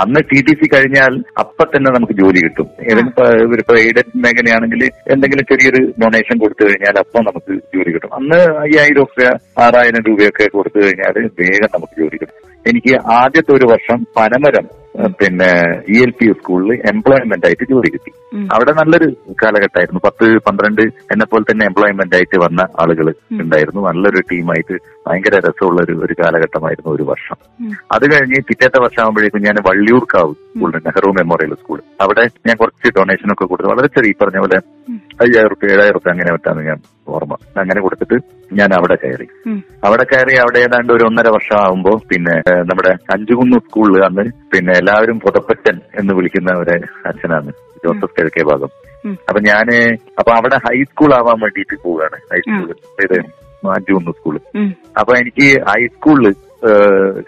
അന്ന് 0.02 0.22
ടി 0.32 0.40
ടി 0.48 0.54
സി 0.62 0.68
കഴിഞ്ഞാൽ 0.74 1.14
അപ്പൊ 1.44 1.64
തന്നെ 1.74 1.92
നമുക്ക് 1.98 2.16
ജോലി 2.22 2.40
കിട്ടും. 2.46 2.70
ഏതെങ്കിലും 2.90 3.80
എയ്ഡഡ് 3.84 4.22
മേഖലയാണെങ്കിൽ 4.26 4.84
എന്തെങ്കിലും 5.16 5.46
ചെറിയൊരു 5.52 5.82
ഡൊണേഷൻ 6.04 6.38
കൊടുത്തു 6.44 6.64
കഴിഞ്ഞാൽ 6.70 6.98
അപ്പൊ 7.04 7.20
നമുക്ക് 7.30 7.54
ജോലി 7.76 7.92
കിട്ടും. 7.96 8.14
അന്ന് 8.20 8.40
അയ്യായിരം 8.64 8.98
രൂപ 9.02 9.28
ആറായിരം 9.66 10.04
രൂപയൊക്കെ 10.10 10.48
കൊടുത്തു 10.58 10.80
കഴിഞ്ഞാൽ 10.86 11.18
വേഗം 11.42 11.70
നമുക്ക് 11.76 11.96
ജോലി 12.04 12.18
കിട്ടും. 12.22 12.40
എനിക്ക് 12.66 12.94
ആദ്യത്തെ 13.20 13.54
ഒരു 13.60 13.66
വർഷം 13.74 14.00
പനമരം 14.18 14.68
പിന്നെ 15.22 15.50
ഇ 15.90 16.02
എൽ 16.02 16.12
പി 16.12 16.26
സ്കൂളിൽ 16.32 16.74
എംപ്ലോയ്മെന്റ് 16.92 17.46
ആയിട്ട് 17.46 17.66
ജോലി 17.70 17.90
കിട്ടി. 17.90 18.12
അവിടെ 18.54 18.72
നല്ലൊരു 18.72 19.08
കാലഘട്ടമായിരുന്നു. 19.44 20.02
പത്ത് 20.04 20.26
പന്ത്രണ്ട് 20.38 20.82
എന്നെ 20.82 21.26
പോലെ 21.26 21.52
തന്നെ 21.52 21.66
എംപ്ലോയ്മെന്റ് 21.66 22.16
ആയിട്ട് 22.16 22.38
വന്ന 22.38 22.62
ആളുകൾ 22.80 23.08
ഉണ്ടായിരുന്നു. 23.32 23.82
നല്ലൊരു 23.82 24.22
ടീമായിട്ട് 24.32 24.78
ഭയങ്കര 25.08 25.40
രസമുള്ള 25.48 25.82
ഒരു 25.82 25.96
ഒരു 26.06 26.14
കാലഘട്ടമായിരുന്നു 26.24 26.92
ഒരു 26.92 27.04
വർഷം. 27.04 27.38
അത് 27.92 28.06
കഴിഞ്ഞ് 28.14 28.42
പിറ്റേത്തെ 28.48 28.82
വർഷം 28.82 29.02
ആകുമ്പോഴേക്കും 29.02 29.42
ഞാൻ 29.42 29.56
വള്ളിയൂർക്കാവ് 29.70 30.34
സ്കൂളിൽ 30.34 30.76
നെഹ്റു 30.76 31.12
മെമ്മോറിയൽ 31.12 31.54
സ്കൂൾ 31.54 31.82
അവിടെ 32.02 32.30
ഞാൻ 32.48 32.56
കുറച്ച് 32.58 32.92
ഡൊണേഷൻ 33.00 33.32
ഒക്കെ 33.34 33.46
കൊടുത്തു. 33.46 33.70
വളരെ 33.70 33.88
ചെറിയ 33.88 34.14
പറഞ്ഞ 34.22 34.40
പോലെ. 34.40 34.60
അയ്യായിരം 35.22 35.50
റുപ്യ 35.50 35.68
ഏഴായിരം 35.68 35.94
റുപ്യ 35.94 36.10
അങ്ങനെ 36.10 36.32
വിട്ടാന്ന് 36.32 36.64
ഞാൻ 36.64 36.80
ഓർമ്മ. 37.08 37.34
അങ്ങനെ 37.58 37.82
കൊടുത്തിട്ട് 37.82 38.18
ഞാൻ 38.54 38.74
അവിടെ 38.74 38.96
കയറി. 38.96 39.28
അവിടെ 39.84 40.04
കയറി 40.04 40.36
അവിടെ 40.36 40.60
ഏതാണ്ട് 40.60 40.94
ഒരു 40.94 41.04
ഒന്നര 41.04 41.28
വർഷം 41.28 41.58
ആകുമ്പോ 41.58 42.02
പിന്നെ 42.10 42.36
നമ്മുടെ 42.70 42.92
അഞ്ചുകുന്ന് 43.14 43.58
സ്കൂളിൽ 43.58 44.04
അന്ന് 44.06 44.24
പിന്നെ 44.54 44.74
എല്ലാവരും 44.74 45.20
പുതപ്പറ്റൻ 45.20 45.82
എന്ന് 46.00 46.14
വിളിക്കുന്ന 46.14 46.52
ഒരു 46.54 46.76
അച്ഛനാണ് 47.06 47.52
ജോസഫ് 47.86 48.16
കിഴക്കേ 48.18 48.44
ഭാഗം. 48.52 48.72
അപ്പൊ 49.30 49.40
ഞാൻ 49.42 49.68
അപ്പൊ 50.20 50.32
അവിടെ 50.32 50.58
ഹൈസ്കൂൾ 50.66 51.14
ആവാൻ 51.14 51.40
വേണ്ടിട്ട് 51.42 51.76
പോവുകയാണ്. 51.84 52.18
ഹൈസ്കൂൾ 52.34 52.70
ഇത് 53.06 53.18
അഞ്ചുകുന്ന് 53.76 54.12
സ്കൂൾ. 54.12 54.36
അപ്പൊ 55.00 55.16
എനിക്ക് 55.18 55.48
ഹൈസ്കൂളിൽ 55.70 56.28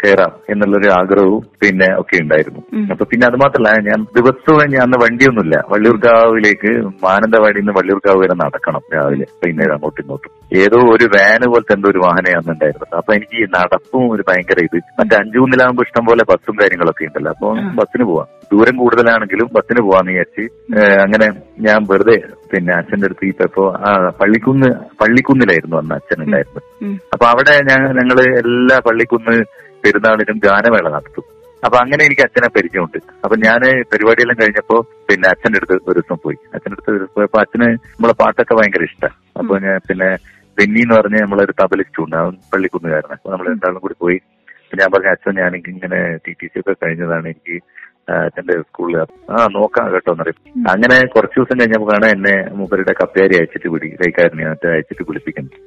കയറാം 0.02 0.34
എന്നുള്ളൊരു 0.50 0.90
ആഗ്രഹവും 1.00 1.44
പിന്നെ 1.62 1.88
ഒക്കെ 2.02 2.16
ഉണ്ടായിരുന്നു. 2.24 2.62
അപ്പൊ 2.92 3.06
പിന്നെ 3.06 3.28
അത് 3.28 3.38
മാത്രല്ല 3.44 3.70
ഞാൻ 3.90 4.00
ദിവസവും 4.18 4.72
ഞാൻ 4.74 4.82
അന്ന് 4.82 4.98
വണ്ടിയൊന്നുമില്ല. 5.04 5.56
വള്ളിയൂർക്കാവിലേക്ക് 5.72 6.72
മാനന്തവാടിയിൽ 7.04 7.64
നിന്ന് 7.64 7.74
വള്ളിയൂർക്കാവ് 7.80 8.20
വരെ 8.24 8.36
നടക്കണം 8.44 8.84
രാവിലെ 8.94 9.26
വൈകുന്നേരം 9.44 9.74
അങ്ങോട്ടും 9.74 10.04
ഇങ്ങോട്ടും. 10.04 10.32
ഏതോ 10.64 10.80
ഒരു 10.96 11.06
വാന് 11.16 11.48
പോലത്തെ 11.54 11.74
എന്തോ 11.74 11.90
ഒരു 11.90 12.00
വാഹനമാണ് 12.06 12.52
ഉണ്ടായിരുന്നത് 12.52 12.96
അപ്പൊ 13.02 13.14
എനിക്ക് 13.14 13.40
നടപ്പും 13.58 14.12
ഒരു 14.12 14.24
ഭയങ്കര 14.30 14.60
ഇത്. 14.60 14.80
മറ്റേ 15.00 15.16
അഞ്ചൂന്നിലാകുമ്പോ 15.22 15.84
ഇഷ്ടം 15.88 16.06
പോലെ 16.06 16.24
ബസ്സും 16.32 16.58
കാര്യങ്ങളൊക്കെ 16.62 17.06
ഉണ്ടല്ലോ. 17.06 17.32
അപ്പൊ 17.36 17.50
ബസ്സിന് 17.80 18.04
പോവാം. 18.04 18.28
ദൂരം 18.52 18.76
കൂടുതലാണെങ്കിലും 18.82 19.48
ബസ്സിന് 19.56 19.82
പോവാന്ന് 19.86 20.12
വിചാരിച്ച്. 20.14 20.44
അങ്ങനെ 21.06 21.28
ഞാൻ 21.68 21.80
വെറുതെ 21.92 22.18
പിന്നെ 22.52 22.72
അച്ഛന്റെ 22.80 23.08
അടുത്ത് 23.10 23.26
ഇപ്പൊ 23.34 23.64
ആ 23.88 23.92
പള്ളിക്കുന്ന് 24.20 24.70
പള്ളിക്കുന്നിലായിരുന്നു 25.02 25.78
അന്ന് 25.82 25.96
അച്ഛൻ 26.00 26.20
ഉണ്ടായിരുന്നത്. 26.26 26.64
അപ്പൊ 27.16 27.26
അവിടെ 27.34 27.56
ഞാൻ 27.72 27.82
ഞങ്ങൾ 28.00 28.20
എല്ലാ 28.42 28.78
പള്ളിക്കുന്ന് 28.90 29.36
പെരുന്നാളിനും 29.86 30.38
ഗാനമേള 30.46 30.88
നടത്തും. 30.98 31.26
അപ്പൊ 31.64 31.78
അങ്ങനെ 31.84 32.02
എനിക്ക് 32.08 32.24
അച്ഛനെ 32.26 32.48
പരിചയമുണ്ട്. 32.56 32.98
അപ്പൊ 33.24 33.36
ഞാൻ 33.46 33.62
പരിപാടിയെല്ലാം 33.92 34.38
കഴിഞ്ഞപ്പോ 34.42 34.78
പിന്നെ 35.10 35.28
അച്ഛന്റെ 35.34 35.60
അടുത്ത് 35.60 35.78
ഒരു 35.90 35.98
ദിവസം 36.00 36.18
പോയി. 36.26 36.38
അച്ഛന്റെ 36.56 36.76
അടുത്ത് 36.78 36.92
ഒരു 36.94 37.00
ദിവസം 37.02 37.16
പോയപ്പോ 37.18 37.40
അച്ഛന് 37.44 37.68
നമ്മളെ 37.94 38.16
പാട്ടൊക്കെ 38.22 38.56
ഭയങ്കര 38.60 38.84
ഇഷ്ടമാണ് 38.90 39.16
അപ്പൊ 39.42 39.54
ഞാൻ 39.66 39.78
പിന്നെ 39.90 40.10
ബെന്നി 40.58 40.82
എന്ന് 40.86 40.96
പറഞ്ഞ 40.98 41.18
നമ്മളൊരു 41.24 41.54
തബലിസ്റ്റ് 41.62 42.02
ഉണ്ട്. 42.04 42.16
അവൻ 42.22 42.36
പള്ളിക്കുന്നുകാരനാണ് 42.52 43.18
അപ്പൊ 43.20 43.32
നമ്മൾ 43.34 43.48
രണ്ടാളും 43.54 43.82
കൂടി 43.86 43.96
പോയി. 44.04 44.18
പിന്നെ 44.68 44.82
ഞാൻ 44.84 44.92
പറഞ്ഞ 44.94 45.10
അച്ഛൻ 45.16 45.36
ഞാൻ 45.42 45.52
ഇങ്ങനെ 45.74 46.00
ടി 46.26 46.34
ടി 46.40 46.48
സി 46.52 46.60
ഒക്കെ 46.62 46.74
കഴിഞ്ഞതാണ്. 46.84 47.26
എനിക്ക് 47.34 47.58
അച്ഛന്റെ 48.08 48.56
സ്കൂളിൽ 48.62 48.98
ആ 49.32 49.48
നോക്കാം 49.52 49.94
കേട്ടോ 49.94 50.12
എന്നറിയും 50.12 50.68
അങ്ങനെ 50.70 50.98
കുറച്ച് 51.06 51.40
ദിവസം 51.40 51.60
കഴിഞ്ഞപ്പോഴാണ് 51.60 52.06
എന്നെ 52.06 52.36
മൂപ്പരുടെ 52.56 52.94
കപ്പേരി 53.02 53.36
അയച്ചിട്ട് 53.38 53.68
വിടി 53.68 53.90
കൈക്കാരനെ 54.02 54.50
മറ്റേ 54.50 54.70
അയച്ചിട്ട് 54.70 55.04
വിളിപ്പിക്കുന്നത്. 55.10 55.60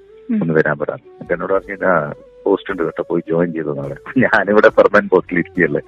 ഒന്ന് 0.42 0.54
വരാൻ 0.54 0.78
പറയാം 0.78 1.00
എന്നിട്ട് 1.04 1.32
എന്നോട് 1.32 1.52
പറഞ്ഞ 1.52 1.92
പോസ്റ്റ് 2.44 2.70
ഉണ്ട് 2.72 2.82
കേട്ടോ 2.82 3.02
പോയി 3.08 3.22
ജോയിൻ 3.30 3.52
ചെയ്തു 3.52 3.72
നാളെ. 3.76 3.96
ഞാനിവിടെ 4.18 4.68
പെർമനന്റ് 4.68 5.10
പോസ്റ്റിൽ 5.10 5.38
ഇരിക്കുകയല്ലേ. 5.38 5.82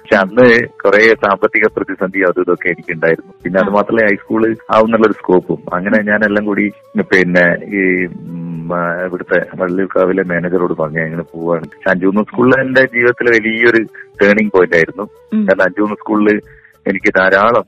പക്ഷെ 0.00 0.16
അന്ന് 0.16 0.46
കുറെ 0.82 1.00
സാമ്പത്തിക 1.24 1.66
പ്രതിസന്ധി 1.76 2.20
അതും 2.28 2.42
ഇതൊക്കെ 2.42 2.68
എനിക്കുണ്ടായിരുന്നു. 2.68 3.32
പിന്നെ 3.44 3.60
അത് 3.60 3.70
മാത്രമല്ല 3.70 4.06
ഹൈസ്കൂൾ 4.06 4.56
ആവുന്നുള്ളൊരു 4.74 5.12
സ്കോപ്പും 5.12 5.60
അങ്ങനെ 5.74 5.98
ഞാനെല്ലാം 6.10 6.44
കൂടി 6.44 6.72
പിന്നെ 7.12 7.46
ഈ 7.78 7.82
ഇവിടുത്തെ 9.04 9.38
വള്ളിയൂർക്കാവിലെ 9.60 10.22
മാനേജറോട് 10.24 10.74
പറഞ്ഞു 10.80 11.00
ഇങ്ങനെ 11.04 11.24
പോവാണ്. 11.32 11.66
അഞ്ചൂന്ന് 11.90 12.22
സ്കൂളിൽ 12.28 12.54
എന്റെ 12.60 12.82
ജീവിതത്തിലെ 12.94 13.30
വലിയൊരു 13.36 13.80
ടേണിംഗ് 14.20 14.52
പോയിന്റ് 14.54 14.76
ആയിരുന്നു. 14.76 15.04
കാരണം 15.48 15.64
അഞ്ചൂന്ന് 15.66 15.96
സ്കൂളിൽ 16.00 16.28
എനിക്ക് 16.86 17.10
ധാരാളം 17.18 17.64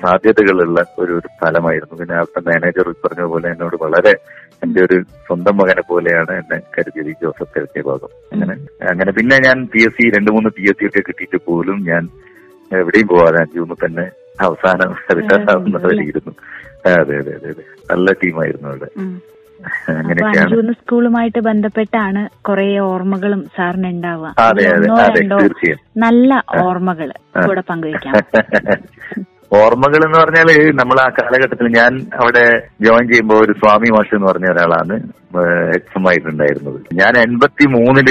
സാധ്യതകളുള്ള 0.00 0.80
ഒരു 0.98 1.12
ഒരു 1.16 1.28
സ്ഥലമായിരുന്നു. 1.28 1.94
പിന്നെ 2.00 2.14
അവിടുത്തെ 2.16 2.42
മാനേജർ 2.48 2.88
പറഞ്ഞ 3.04 3.24
പോലെ 3.32 3.46
എന്നോട് 3.48 3.76
വളരെ 3.76 4.12
എന്റെ 4.62 4.80
ഒരു 4.84 4.96
സ്വന്തം 5.26 5.56
മകനെ 5.56 5.82
പോലെയാണ് 5.82 6.32
എന്നെ 6.32 6.58
കരുതിയത് 6.74 7.10
ജോസഫ് 7.22 7.52
കരുതിയ 7.56 7.82
ഭാഗം. 7.82 8.10
അങ്ങനെ 8.32 8.54
അങ്ങനെ 8.90 9.10
പിന്നെ 9.12 9.36
ഞാൻ 9.46 9.58
പി 9.72 9.80
എസ് 9.86 9.96
സി 9.98 10.04
രണ്ട് 10.16 10.30
മൂന്ന് 10.30 10.50
പി 10.50 10.64
എസ് 10.70 10.78
സി 10.80 10.86
ഒക്കെ 10.90 11.02
കിട്ടിയിട്ട് 11.08 11.40
പോലും 11.48 11.78
ഞാൻ 11.90 12.04
എവിടെയും 12.70 13.08
പോവാതെ 13.08 13.38
അഞ്ചൂന്ന് 13.42 13.76
തന്നെ 13.84 14.06
അവസാനം 14.40 14.90
റിട്ടയറാവുന്നവരായിരുന്നു 15.18 16.32
അതെ 16.94 17.14
അതെ 17.18 17.34
അതെ 17.36 17.50
അതെ. 17.52 17.62
നല്ല 17.90 18.12
ടീമായിരുന്നു 18.20 18.68
അവിടെ. 18.72 18.88
അഞ്ചൂന്ന് 20.30 20.72
സ്കൂളുമായിട്ട് 20.72 21.40
ബന്ധപ്പെട്ടാണ് 21.40 22.22
കുറെ 22.42 22.66
ഓർമ്മകളും 22.86 23.40
സാറിന് 23.56 23.88
ഉണ്ടാവുക 23.88 24.32
ഒന്നോ 24.72 24.98
രണ്ടോ 25.16 25.38
നല്ല 25.96 26.30
ഓർമ്മകൾ 26.64 27.10
കൂടെ 27.38 27.64
പങ്കുവെക്കാം. 27.70 28.14
ഓർമ്മകൾ 29.56 30.00
എന്ന് 30.06 30.18
പറഞ്ഞാൽ 30.18 30.48
നമ്മൾ 30.72 30.96
ആ 31.00 31.08
കാലഘട്ടത്തിൽ 31.08 31.66
ഞാൻ 31.76 31.92
അവിടെ 32.18 32.42
ജോയിൻ 32.86 33.04
ചെയ്യുമ്പോൾ 33.08 33.38
ഒരു 33.44 33.52
സ്വാമി 33.52 33.88
മാഷ് 33.96 34.14
എന്ന് 34.14 34.26
പറഞ്ഞ 34.26 34.46
ഒരാളാണ് 34.50 34.94
എച്ച് 35.74 35.96
എം 35.96 36.08
ആയിട്ടുണ്ടായിരുന്നത് 36.08 36.78
ഞാൻ 36.94 37.12
എൺപത്തി 37.16 37.66
മൂന്നിൽ 37.66 38.08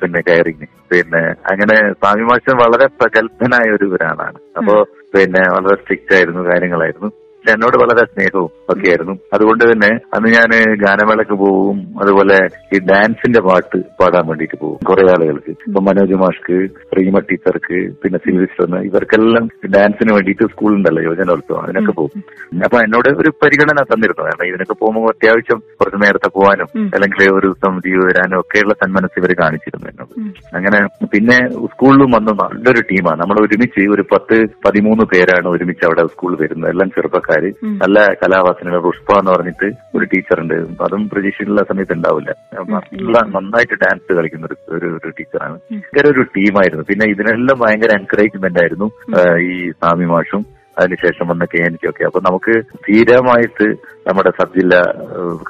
പിന്നെ 0.00 0.20
കയറി. 0.20 0.54
പിന്നെ 0.90 1.22
അങ്ങനെ 1.52 1.76
സ്വാമി 1.92 2.22
മാഷ് 2.22 2.54
വളരെ 2.62 2.86
പ്രഗത്ഭനായ 3.00 3.76
ഒരു 3.76 3.86
ഒരാളാണ്. 3.94 4.38
അപ്പോ 4.58 4.74
പിന്നെ 5.14 5.42
വളരെ 5.52 5.76
സ്ട്രിക്റ്റ് 5.82 6.14
ആയിരുന്നു 6.14 6.42
കാര്യങ്ങളായിരുന്നു. 6.50 7.10
പക്ഷെ 7.40 7.52
എന്നോട് 7.56 7.76
വളരെ 7.82 8.02
സ്നേഹവും 8.08 8.48
ഒക്കെ 8.72 8.86
ആയിരുന്നു 8.92 9.12
അതുകൊണ്ട് 9.34 9.62
തന്നെ 9.68 9.88
അന്ന് 10.16 10.28
ഞാൻ 10.34 10.50
ഗാനമേളക്ക് 10.82 11.36
പോവും 11.42 11.78
അതുപോലെ 12.02 12.36
ഈ 12.74 12.78
ഡാൻസിന്റെ 12.88 13.40
പാട്ട് 13.46 13.78
പാടാൻ 14.00 14.24
വേണ്ടിയിട്ട് 14.30 14.56
പോകും 14.62 14.80
കുറെ 14.88 15.04
ആളുകൾക്ക്. 15.12 15.52
ഇപ്പൊ 15.68 15.80
മനോജ് 15.86 16.16
മാഷ്ക്ക് 16.22 16.56
റീമ 16.98 17.18
ടീച്ചർക്ക് 17.28 17.78
പിന്നെ 18.02 18.18
സിൽവിസ്റ്റർന്ന് 18.24 18.80
ഇവർക്കെല്ലാം 18.88 19.46
ഡാൻസിന് 19.76 20.12
വേണ്ടിയിട്ട് 20.16 20.48
സ്കൂളുണ്ടല്ലോ 20.52 21.04
യുവജനോത്സവം 21.06 21.62
അതിനൊക്കെ 21.64 21.94
പോകും 22.00 22.20
അപ്പൊ 22.66 22.78
എന്നോട് 22.86 23.08
ഒരു 23.22 23.32
പരിഗണന 23.44 23.84
തന്നിരുന്നു. 23.92 24.22
കാരണം 24.26 24.46
ഇതിനൊക്കെ 24.50 24.76
പോകുമ്പോൾ 24.82 25.10
അത്യാവശ്യം 25.14 25.62
കുറച്ച് 25.80 26.00
നേരത്തെ 26.04 26.30
പോകാനും 26.36 26.68
അല്ലെങ്കിൽ 26.94 27.24
ഒരു 27.38 27.46
ദിവസം 27.48 27.80
ലീവ് 27.86 28.04
വരാനും 28.10 28.38
ഒക്കെയുള്ള 28.42 28.76
സന്മനസ് 28.82 29.18
ഇവർ 29.22 29.34
കാണിച്ചിരുന്നു 29.42 29.88
എന്നോട്. 29.92 30.14
അങ്ങനെ 30.58 30.80
പിന്നെ 31.14 31.38
സ്കൂളിലും 31.72 32.12
വന്ന 32.18 32.36
നല്ലൊരു 32.42 32.84
ടീമാണ്. 32.92 33.20
നമ്മൾ 33.24 33.38
ഒരുമിച്ച് 33.46 33.88
ഒരു 33.96 34.06
പത്ത് 34.14 34.38
പതിമൂന്ന് 34.66 35.06
പേരാണ് 35.14 35.48
ഒരുമിച്ച് 35.54 35.84
അവിടെ 35.90 36.06
സ്കൂളിൽ 36.14 36.38
വരുന്നത്. 36.44 36.70
എല്ലാം 36.74 36.88
ചെറുപ്പക്കാര് 36.94 37.28
ഉം. 37.38 37.78
നല്ല 37.78 38.12
കലാവാസനകൾ 38.12 38.78
പുഷ്പ 38.78 39.18
എന്ന് 39.18 39.30
പറഞ്ഞിട്ട് 39.30 39.72
ഒരു 39.94 40.04
ടീച്ചറുണ്ട്. 40.04 40.54
അതും 40.54 41.08
പ്രതീക്ഷയുള്ള 41.08 41.62
സമയത്ത് 41.62 41.92
ഉണ്ടാവില്ല. 41.92 42.34
നല്ല 42.54 43.18
നന്നായിട്ട് 43.26 43.72
ഡാൻസ് 43.72 44.14
കളിക്കുന്ന 44.14 44.46
ഒരു 44.46 44.76
ഒരു- 44.86 45.10
ടീച്ചറാണ്. 45.10 45.54
ഭയങ്കര 45.54 46.06
ഒരു 46.06 46.22
ടീമായിരുന്നു. 46.22 46.84
പിന്നെ 46.88 47.06
ഇതിനെല്ലാം 47.06 47.58
ഭയങ്കര 47.58 47.90
എൻകറേജ്മെന്റ് 47.98 48.58
ആയിരുന്നു 48.58 48.90
ഈ 49.38 49.70
സ്വാമി 49.70 50.04
മാഷും 50.04 50.46
അതിനുശേഷം 50.78 51.28
വന്ന 51.28 51.44
കെ 51.44 51.62
എൻ 51.62 51.76
ഒക്കെ. 51.88 52.04
അപ്പൊ 52.04 52.20
നമുക്ക് 52.20 52.60
സ്ഥിരമായിട്ട് 52.60 53.70
നമ്മുടെ 54.06 54.30
സബ് 54.30 54.60
ജില്ല 54.60 54.82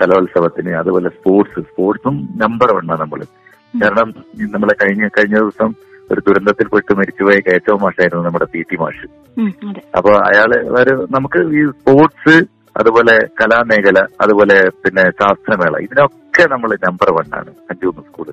കലോത്സവത്തിന് 0.03 0.71
അതുപോലെ 0.71 1.09
സ്പോർട്സ് 1.09 1.61
സ്പോർട്സും 1.61 2.29
നമ്പർ 2.37 2.77
വണ്ണാണ് 2.77 3.01
നമ്മൾ. 3.01 3.25
കാരണം 3.85 4.15
നമ്മളെ 4.51 4.75
കഴിഞ്ഞ 4.75 5.09
കഴിഞ്ഞ 5.09 5.39
ദിവസം 5.39 5.90
ഒരു 6.11 6.21
ദുരന്തത്തിൽ 6.27 6.67
പെട്ട് 6.73 6.93
മരിച്ചുപോയ 6.99 7.37
കയറ്റോ 7.47 7.75
മാഷായിരുന്നു 7.83 8.23
നമ്മുടെ 8.27 8.47
പി 8.53 8.61
ടി 8.71 8.77
മാഷ്. 8.83 9.07
അപ്പൊ 9.99 10.13
അയാൾ 10.29 10.51
ഒരു 10.81 10.95
നമുക്ക് 11.17 11.41
ഈ 11.59 11.63
സ്പോർട്സ് 11.75 12.37
അതുപോലെ 12.81 13.15
കലാമേഖല 13.41 13.99
അതുപോലെ 14.25 14.57
പിന്നെ 14.83 15.05
ശാസ്ത്രമേള 15.21 15.75
ഇതിനൊക്കെ 15.87 16.45
നമ്മൾ 16.53 16.71
നമ്പർ 16.87 17.09
വൺ 17.17 17.29
ആണ് 17.39 17.51
അഞ്ചൂന്ന് 17.71 18.03
സ്കൂൾ 18.09 18.27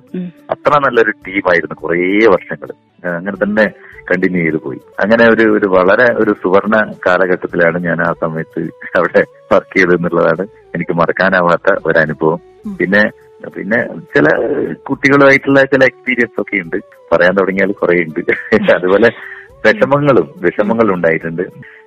അത്ര 0.54 0.72
നല്ലൊരു 0.84 1.12
ടീമായിരുന്നു 1.26 1.76
കുറേ 1.82 1.98
വർഷങ്ങൾ 2.34 2.70
അങ്ങനെ 3.18 3.36
തന്നെ 3.42 3.66
കണ്ടിന്യൂ 4.08 4.42
ചെയ്തു 4.42 4.58
പോയി. 4.64 4.78
അങ്ങനെ 5.02 5.24
ഒരു 5.32 5.44
ഒരു 5.56 5.66
വളരെ 5.74 6.06
ഒരു 6.20 6.32
സുവർണ 6.42 6.76
കാലഘട്ടത്തിലാണ് 7.06 7.78
ഞാൻ 7.86 7.98
ആ 8.06 8.10
സമയത്ത് 8.22 8.60
അവിടെ 8.98 9.22
വർക്ക് 9.50 9.74
ചെയ്തെന്നുള്ളതാണ് 9.76 10.44
എനിക്ക് 10.74 10.94
മറക്കാനാവാത്ത 11.00 11.68
ഒരനുഭവം. 11.88 12.40
പിന്നെ 12.78 13.02
പിന്നെ 13.46 13.78
ചില 14.14 14.26
കുട്ടികളുമായിട്ടുള്ള 14.88 15.60
ചില 15.64 15.84
എക്സ്പീരിയൻസ് 15.84 16.40
ഒക്കെ 16.40 16.56
ഉണ്ട്. 16.56 16.76
പറയാൻ 17.12 17.34
തുടങ്ങിയാൽ 17.34 17.72
കുറെ 17.72 17.96
ഉണ്ട്. 18.02 18.20
അതുപോലെ 18.76 19.08
വിഷമങ്ങളും 19.64 20.26
വിഷമങ്ങളും 20.40 20.94
ഉണ്ടായിട്ടുണ്ട്. 20.94 21.44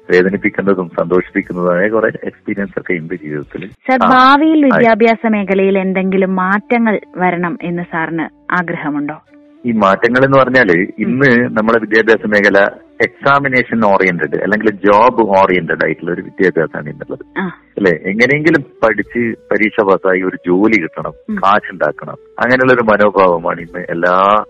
വേദനിപ്പിക്കുന്നതും 0.09 0.89
സന്തോഷിപ്പിക്കുന്നതുമായ 0.89 1.89
കുറെ 1.89 2.07
എക്സ്പീരിയൻസ് 2.23 2.79
ഒക്കെ 2.79 2.93
ഉണ്ട് 2.93 3.13
ജീവിതത്തിൽ 3.15 3.61
സർ 3.89 3.99
ഭാവിയിൽ 4.13 4.65
വിദ്യാഭ്യാസ 4.65 5.25
മേഖലയിൽ 5.29 5.77
എന്തെങ്കിലും 5.79 6.35
മാറ്റങ്ങൾ 6.35 6.99
വരണം 7.17 7.57
എന്ന് 7.61 7.83
സാറിന് 7.83 8.25
ആഗ്രഹമുണ്ടോ? 8.51 9.17
ഈ 9.65 9.71
മാറ്റങ്ങൾ 9.77 10.25
എന്ന് 10.25 10.37
പറഞ്ഞാൽ 10.37 10.69
ഇന്ന് 10.99 11.29
നമ്മുടെ 11.49 11.79
വിദ്യാഭ്യാസ 11.79 12.25
മേഖല 12.25 12.59
എക്സാമിനേഷൻ 13.01 13.85
ഓറിയന്റഡ് 13.85 14.43
അല്ലെങ്കിൽ 14.43 14.71
ജോബ് 14.71 15.21
ഓറിയന്റഡ് 15.21 15.85
ആയിട്ടുള്ള 15.85 16.11
ഒരു 16.11 16.21
വിദ്യാഭ്യാസമാണ് 16.21 16.89
ഇന്നുള്ളത്. 16.89 17.39
അല്ലെ? 17.77 17.91
എങ്ങനെയെങ്കിലും 17.91 18.61
പഠിച്ച് 18.61 19.19
പരീക്ഷ 19.51 19.83
പാസ്സായി 19.83 20.21
ഒരു 20.21 20.37
ജോലി 20.47 20.81
കിട്ടണം. 20.81 21.11
കാശുണ്ടാക്കണം. 21.35 22.13
അങ്ങനെയുള്ള 22.13 22.73
ഒരു 22.73 22.83
മനോഭാവമാണ് 22.83 23.61
ഇന്ന് 23.61 23.85
എല്ലാ 23.89 24.43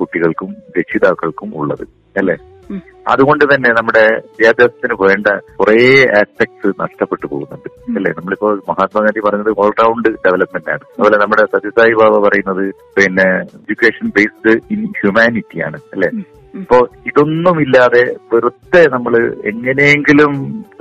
കുട്ടികൾക്കും 0.00 0.54
രക്ഷിതാക്കൾക്കും 0.78 1.52
ഉള്ളത്. 1.54 1.88
അല്ലെ? 2.18 2.36
അതുകൊണ്ട് 3.08 3.44
തന്നെ 3.44 3.70
നമ്മുടെ 3.70 4.04
വിദ്യാഭ്യാസത്തിന് 4.16 4.94
വേണ്ട 5.00 5.26
കുറെ 5.54 6.04
ആസ്പെക്ട്സ് 6.18 6.82
നഷ്ടപ്പെട്ടു 6.82 7.26
പോകുന്നുണ്ട്. 7.26 7.96
അല്ലെ? 7.96 8.12
നമ്മളിപ്പോ 8.12 8.52
മഹാത്മാഗാന്ധി 8.52 9.20
പറഞ്ഞത് 9.20 9.54
ഓൾറൗണ്ട് 9.58 10.08
ഡെവലപ്മെന്റ് 10.08 10.70
ആണ്. 10.70 10.80
അതുപോലെ 10.82 11.16
നമ്മുടെ 11.16 11.42
സത്യസായി 11.42 11.94
ബാബ 11.94 12.28
പറയുന്നത് 12.28 12.74
പിന്നെ 12.96 13.36
എഡ്യൂക്കേഷൻ 13.36 14.08
ബേസ്ഡ് 14.16 14.60
ഇൻ 14.70 14.84
ഹ്യൂമാനിറ്റി 14.86 15.60
ആണ്. 15.60 15.76
അല്ലെ. 15.76 16.10
ഇപ്പോ 16.54 16.88
ഇതൊന്നുമില്ലാതെ 17.06 18.02
വെറുതെ 18.32 18.82
നമ്മൾ 18.88 19.14
എങ്ങനെയെങ്കിലും 19.44 20.32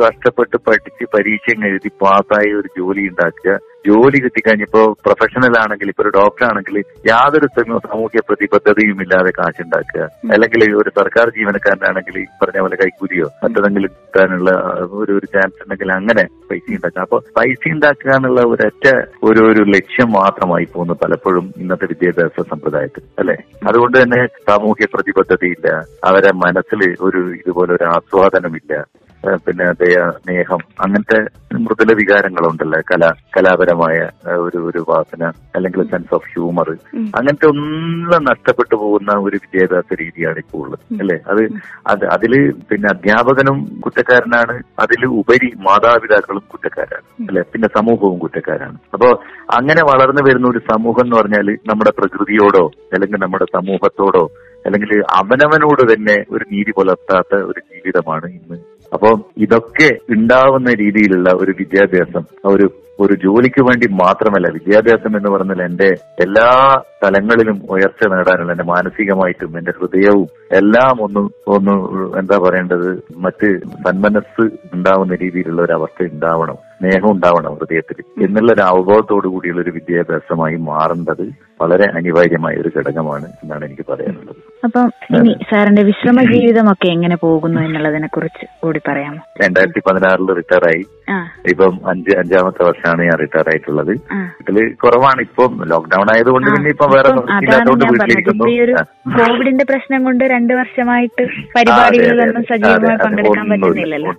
കഷ്ടപ്പെട്ട് 0.01 0.58
പഠിച്ച് 0.58 1.06
പരീക്ഷ 1.13 1.56
എഴുതി 1.65 1.92
പാസ്സായി 2.01 2.51
ഒരു 2.53 2.70
ജോലി 2.77 3.08
ഉണ്ടാക്കുക. 3.08 3.58
ജോലി 3.87 4.19
കിട്ടിക്കഴിഞ്ഞപ്പോ 4.19 4.97
പ്രൊഫഷണൽ 5.05 5.57
ആണെങ്കിൽ 5.59 5.87
ഇപ്പൊ 5.87 6.03
ഒരു 6.03 6.09
ഡോക്ടർ 6.09 6.45
ആണെങ്കിൽ 6.45 6.83
യാതൊരു 7.07 7.47
സമ- 7.47 7.77
സാമൂഹ്യ 7.77 8.19
പ്രതിബദ്ധതയും 8.29 9.01
ഇല്ലാതെ 9.01 9.31
കാശുണ്ടാക്കുക. 9.39 10.01
അല്ലെങ്കിൽ 10.33 10.75
ഒരു 10.75 10.89
സർക്കാർ 10.89 11.29
ജീവനക്കാരനാണെങ്കിൽ 11.29 12.21
ഈ 12.21 12.25
പറഞ്ഞ 12.43 12.59
പോലെ 12.61 12.75
കൈക്കൂലിയോ 12.75 13.25
മറ്റേതെങ്കിലും 13.43 13.89
കിട്ടാനുള്ള 13.89 14.51
ഒരു 14.91 15.11
ഒരു 15.11 15.25
ചാൻസ് 15.25 15.63
ഉണ്ടെങ്കിൽ 15.63 15.91
അങ്ങനെ 15.91 16.23
പൈസ 16.51 16.61
ഉണ്ടാക്കുക. 16.69 17.01
അപ്പൊ 17.01 17.19
പൈസ 17.37 17.57
ഉണ്ടാക്കുക 17.67 18.11
എന്നുള്ള 18.11 18.41
ഒരൊറ്റ 18.41 18.95
ഒരു 19.23 19.39
ഒരു 19.43 19.63
ലക്ഷ്യം 19.63 20.11
മാത്രമായി 20.11 20.67
പോകുന്നു 20.73 20.93
പലപ്പോഴും 20.93 21.53
ഇന്നത്തെ 21.57 21.85
വിദ്യാഭ്യാസ 21.85 22.41
സമ്പ്രദായത്തിൽ 22.49 23.03
അല്ലെ? 23.19 23.37
അതുകൊണ്ട് 23.67 24.03
തന്നെ 24.03 24.27
സാമൂഹ്യ 24.27 24.87
പ്രതിബദ്ധതയില്ല. 24.93 25.67
അവരെ 26.03 26.31
മനസ്സിൽ 26.33 26.95
ഒരു 27.01 27.17
ഇതുപോലെ 27.17 27.73
ഒരു 27.73 27.83
ആസ്വാദനമില്ല. 27.83 28.85
പിന്നെ 29.24 29.72
ദയ 29.72 30.10
സ്നേഹം 30.10 30.62
അങ്ങനത്തെ 30.82 31.20
മൃദുല 31.58 31.94
വികാരങ്ങളുണ്ടല്ലോ? 31.94 32.80
കല 32.80 33.12
കലാപരമായ 33.38 34.10
ഒരു 34.38 34.58
ഒരു 34.58 34.86
വാസന 34.89 35.24
അല്ലെങ്കിൽ 35.56 35.84
സെൻസ് 35.84 36.13
ഓഫ് 36.13 36.30
ഹ്യൂമർ. 36.34 36.70
അങ്ങനത്തെ 37.18 37.48
ഒന്നും 37.48 38.24
നഷ്ടപ്പെട്ടു 38.24 38.75
പോകുന്ന 38.75 39.12
ഒരു 39.12 39.36
വിദ്യാഭ്യാസ 39.36 39.94
രീതിയാണ് 40.01 40.38
ഇപ്പോൾ 40.38 40.58
ഉള്ളത് 40.58 40.80
അല്ലെ? 41.00 41.20
അത് 41.27 41.44
അത് 41.88 42.06
അതിൽ 42.06 42.51
പിന്നെ 42.51 42.89
അധ്യാപകനും 42.89 43.80
കുറ്റക്കാരനാണ്. 43.80 44.62
അതിൽ 44.80 45.06
ഉപരി 45.06 45.51
മാതാപിതാക്കളും 45.58 46.44
കുറ്റക്കാരാണ് 46.51 47.27
അല്ലെ? 47.27 47.42
പിന്നെ 47.42 47.68
സമൂഹവും 47.68 48.20
കുറ്റക്കാരാണ്. 48.20 48.77
അപ്പോ 48.94 49.24
അങ്ങനെ 49.51 49.84
വളർന്നു 49.84 50.22
വരുന്ന 50.30 50.48
ഒരു 50.48 50.60
സമൂഹം 50.72 51.06
എന്ന് 51.06 51.15
പറഞ്ഞാൽ 51.15 51.58
നമ്മുടെ 51.70 51.92
പ്രകൃതിയോടോ 51.98 52.65
അല്ലെങ്കിൽ 52.94 53.18
നമ്മുടെ 53.18 53.46
സമൂഹത്തോടോ 53.46 54.32
അല്ലെങ്കിൽ 54.65 55.03
അവനവനോട് 55.15 55.94
തന്നെ 55.94 56.25
ഒരു 56.32 56.46
നീതി 56.51 56.72
പുലർത്താത്ത 56.72 57.36
ഒരു 57.36 57.60
ജീവിതമാണ് 57.60 58.25
ഇന്ന് 58.25 58.73
അപ്പോ 58.93 59.09
ഇതൊക്കെ 59.38 59.89
ഉണ്ടാവുന്ന 60.09 60.69
രീതിയിലുള്ള 60.73 61.29
ഒരു 61.35 61.53
വിദ്യാഭ്യാസം 61.57 62.23
ഒരു 62.45 62.67
ഒരു 63.03 63.15
ജോലിക്ക് 63.24 63.62
വേണ്ടി 63.67 63.88
മാത്രമല്ല 64.01 64.48
വിദ്യാഭ്യാസം 64.55 65.13
എന്ന് 65.17 65.29
പറഞ്ഞാൽ 65.29 65.62
എന്റെ 65.63 65.89
എല്ലാ 66.19 66.48
തലങ്ങളിലും 67.03 67.57
ഉയർച്ച 67.69 68.03
നേടാനുള്ള 68.12 68.51
എന്റെ 68.51 68.67
മാനസികമായിട്ടും 68.69 69.57
എന്റെ 69.57 69.74
ഹൃദയവും 69.77 70.27
എല്ലാം 70.53 70.95
ഒന്ന് 71.05 71.22
ഒന്ന് 71.53 71.74
എന്താ 72.19 72.38
പറയേണ്ടത് 72.39 72.89
മറ്റ് 73.19 73.48
സന്മനസ് 73.86 74.45
ഉണ്ടാവുന്ന 74.74 75.15
രീതിയിലുള്ള 75.15 75.62
ഒരു 75.62 75.74
അവസ്ഥ 75.74 76.07
ഉണ്ടാവണം 76.12 76.60
സ്നേഹം 76.75 77.10
ഉണ്ടാവണം 77.12 77.51
ഹൃദയത്തിൽ. 77.57 77.98
എന്നുള്ള 78.24 78.50
ഒരു 78.53 78.62
അവബോധത്തോടു 78.62 79.27
കൂടിയുള്ള 79.27 79.62
ഒരു 79.62 79.72
വിദ്യാഭ്യാസമായി 79.72 80.55
മാറേണ്ടത് 80.63 81.24
വളരെ 81.60 81.86
അനിവാര്യമായ 81.93 82.55
ഒരു 82.55 82.69
ഘടകമാണ് 82.75 83.27
എന്നാണ് 83.43 83.63
എനിക്ക് 83.65 83.86
പറയാനുള്ളത്. 83.89 84.39
അപ്പം 84.63 84.88
ഇനി 85.15 85.31
സാറിന്റെ 85.50 85.83
വിശ്രമ 85.83 86.19
ജീവിതമൊക്കെ 86.31 86.88
എങ്ങനെ 86.88 87.15
പോകുന്നു 87.24 87.60
എന്നുള്ളതിനെ 87.62 88.07
കുറിച്ച് 88.07 88.45
കൂടി 88.62 88.79
പറയാമോ? 88.88 89.22
രണ്ടായിരത്തി 89.43 89.81
പതിനാറിൽ 89.88 90.29
റിട്ടയർ 90.39 90.65
ആയി 90.67 90.83
ആ. 91.10 91.19
ഇപ്പം 91.48 91.74
അഞ്ച് 91.89 92.12
അഞ്ചാമത്തെ 92.19 92.63
വർഷമാണ് 92.93 93.09
ഞാൻ 93.09 93.17
റിട്ടയർ 93.23 93.47
ആയിട്ടുള്ളത്. 93.51 93.93
വീട്ടിൽ 94.41 94.57
ഇതിൽ 94.57 94.57
കുറവാണ് 94.83 95.21
ഇപ്പം. 95.27 95.51
ലോക്ക്ഡൌൺ 95.71 96.07
ആയതുകൊണ്ട് 96.13 96.47
പിന്നെ 96.55 96.69
ഇപ്പൊ 96.69 96.85
വേറെ 96.95 97.09
ഇല്ലാത്തതുകൊണ്ട് 97.43 97.85
വീട്ടിലിരിക്കുന്നു. 97.93 98.45
കോവിഡിന്റെ 99.17 99.65
പ്രശ്നം 99.71 100.03
കൊണ്ട് 100.03 100.23
രണ്ടു 100.35 100.53
വർഷമായിട്ട് 100.62 101.23
പരിപാടികളിലൊന്നും 101.55 102.45
സജീവമായി 102.51 103.00
പങ്കെടുക്കാൻ 103.05 103.46
പറ്റുന്നില്ലല്ലോ. 103.50 104.13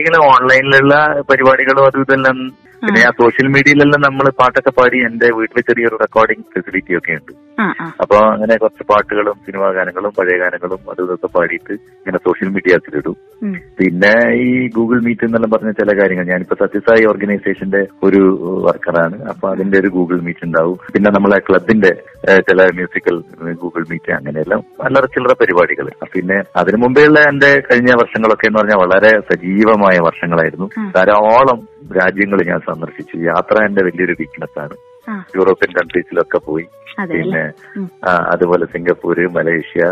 ഇങ്ങനെ 0.00 0.20
ഓൺലൈനിലുള്ള 0.32 0.94
പരിപാടികളും 1.30 1.86
അതും 1.86 2.04
ഇതെല്ലാം 2.06 2.38
പിന്നെ 2.82 3.00
ആ 3.02 3.12
സോഷ്യൽ 3.18 3.46
മീഡിയയിലെല്ലാം 3.54 4.02
നമ്മൾ 4.06 4.26
പാട്ടൊക്കെ 4.40 4.72
പാടി 4.76 4.98
എന്റെ 5.08 5.28
വീട്ടിൽ 5.38 5.60
ചെറിയൊരു 5.68 5.96
റെക്കോർഡിംഗ് 6.02 6.44
ഫെസിലിറ്റി 6.54 6.92
ഒക്കെ 6.98 7.14
ഉണ്ട്. 7.18 7.32
അപ്പൊ 8.02 8.16
അങ്ങനെ 8.26 8.54
കുറച്ച് 8.56 8.84
പാട്ടുകളും 8.90 9.36
സിനിമാ 9.46 9.66
ഗാനങ്ങളും 9.76 10.12
പഴയ 10.18 10.36
ഗാനങ്ങളും 10.42 10.80
അതും 10.90 11.04
ഇതൊക്കെ 11.06 11.28
പാടിയിട്ട് 11.34 11.72
ഇങ്ങനെ 11.98 12.18
സോഷ്യൽ 12.26 12.48
മീഡിയത്തിലിടും 12.54 13.16
ഉം. 13.42 13.54
പിന്നെ 13.78 14.12
ഈ 14.42 14.46
ഗൂഗിൾ 14.76 14.98
മീറ്റ് 15.06 15.24
എന്നെല്ലാം 15.26 15.50
പറഞ്ഞ 15.54 15.70
ചില 15.80 15.90
കാര്യങ്ങൾ. 15.98 16.26
ഞാനിപ്പോ 16.30 16.56
സത്യസായി 16.62 17.02
ഓർഗനൈസേഷന്റെ 17.10 17.82
ഒരു 18.02 18.20
വർക്കറാണ് 18.66 19.18
അപ്പൊ 19.32 19.46
അതിന്റെ 19.52 19.76
ഒരു 19.82 19.90
ഗൂഗിൾ 19.96 20.18
മീറ്റ് 20.26 20.44
ഉണ്ടാവും. 20.48 20.78
പിന്നെ 20.94 21.10
നമ്മളെ 21.10 21.38
ക്ലബിന്റെ 21.48 21.92
ചില 22.48 22.60
മ്യൂസിക്കൽ 22.78 23.16
ഗൂഗിൾ 23.62 23.84
മീറ്റ് 23.90 24.12
അങ്ങനെയെല്ലാം 24.18 24.62
വളരെ 24.82 25.08
ചില്ലറ 25.14 25.34
പരിപാടികൾ. 25.42 25.86
പിന്നെ 26.14 26.38
അതിനു 26.62 26.80
മുമ്പേയുള്ള 26.84 27.20
എന്റെ 27.30 27.52
കഴിഞ്ഞ 27.68 27.90
വർഷങ്ങളൊക്കെ 28.02 28.48
എന്ന് 28.48 28.60
പറഞ്ഞാൽ 28.60 28.80
വളരെ 28.84 29.12
സജീവമായ 29.30 29.96
വർഷങ്ങളായിരുന്നു. 30.08 30.68
ധാരാളം 30.96 31.60
രാജ്യങ്ങൾ 31.96 32.40
ഞാൻ 32.48 32.60
സന്ദർശിച്ചു. 32.70 33.16
യാത്ര 33.30 33.64
എന്റെ 33.68 33.82
വലിയൊരു 33.88 34.16
വീക്ക്നെസ് 34.20 34.58
ആണ്. 34.64 34.76
യൂറോപ്യൻ 35.36 35.70
കൺട്രീസിലൊക്കെ 35.78 36.38
പോയി. 36.48 36.66
പിന്നെ 37.10 37.42
അതുപോലെ 38.32 38.64
സിംഗപ്പൂര് 38.72 39.24
മലേഷ്യ 39.36 39.84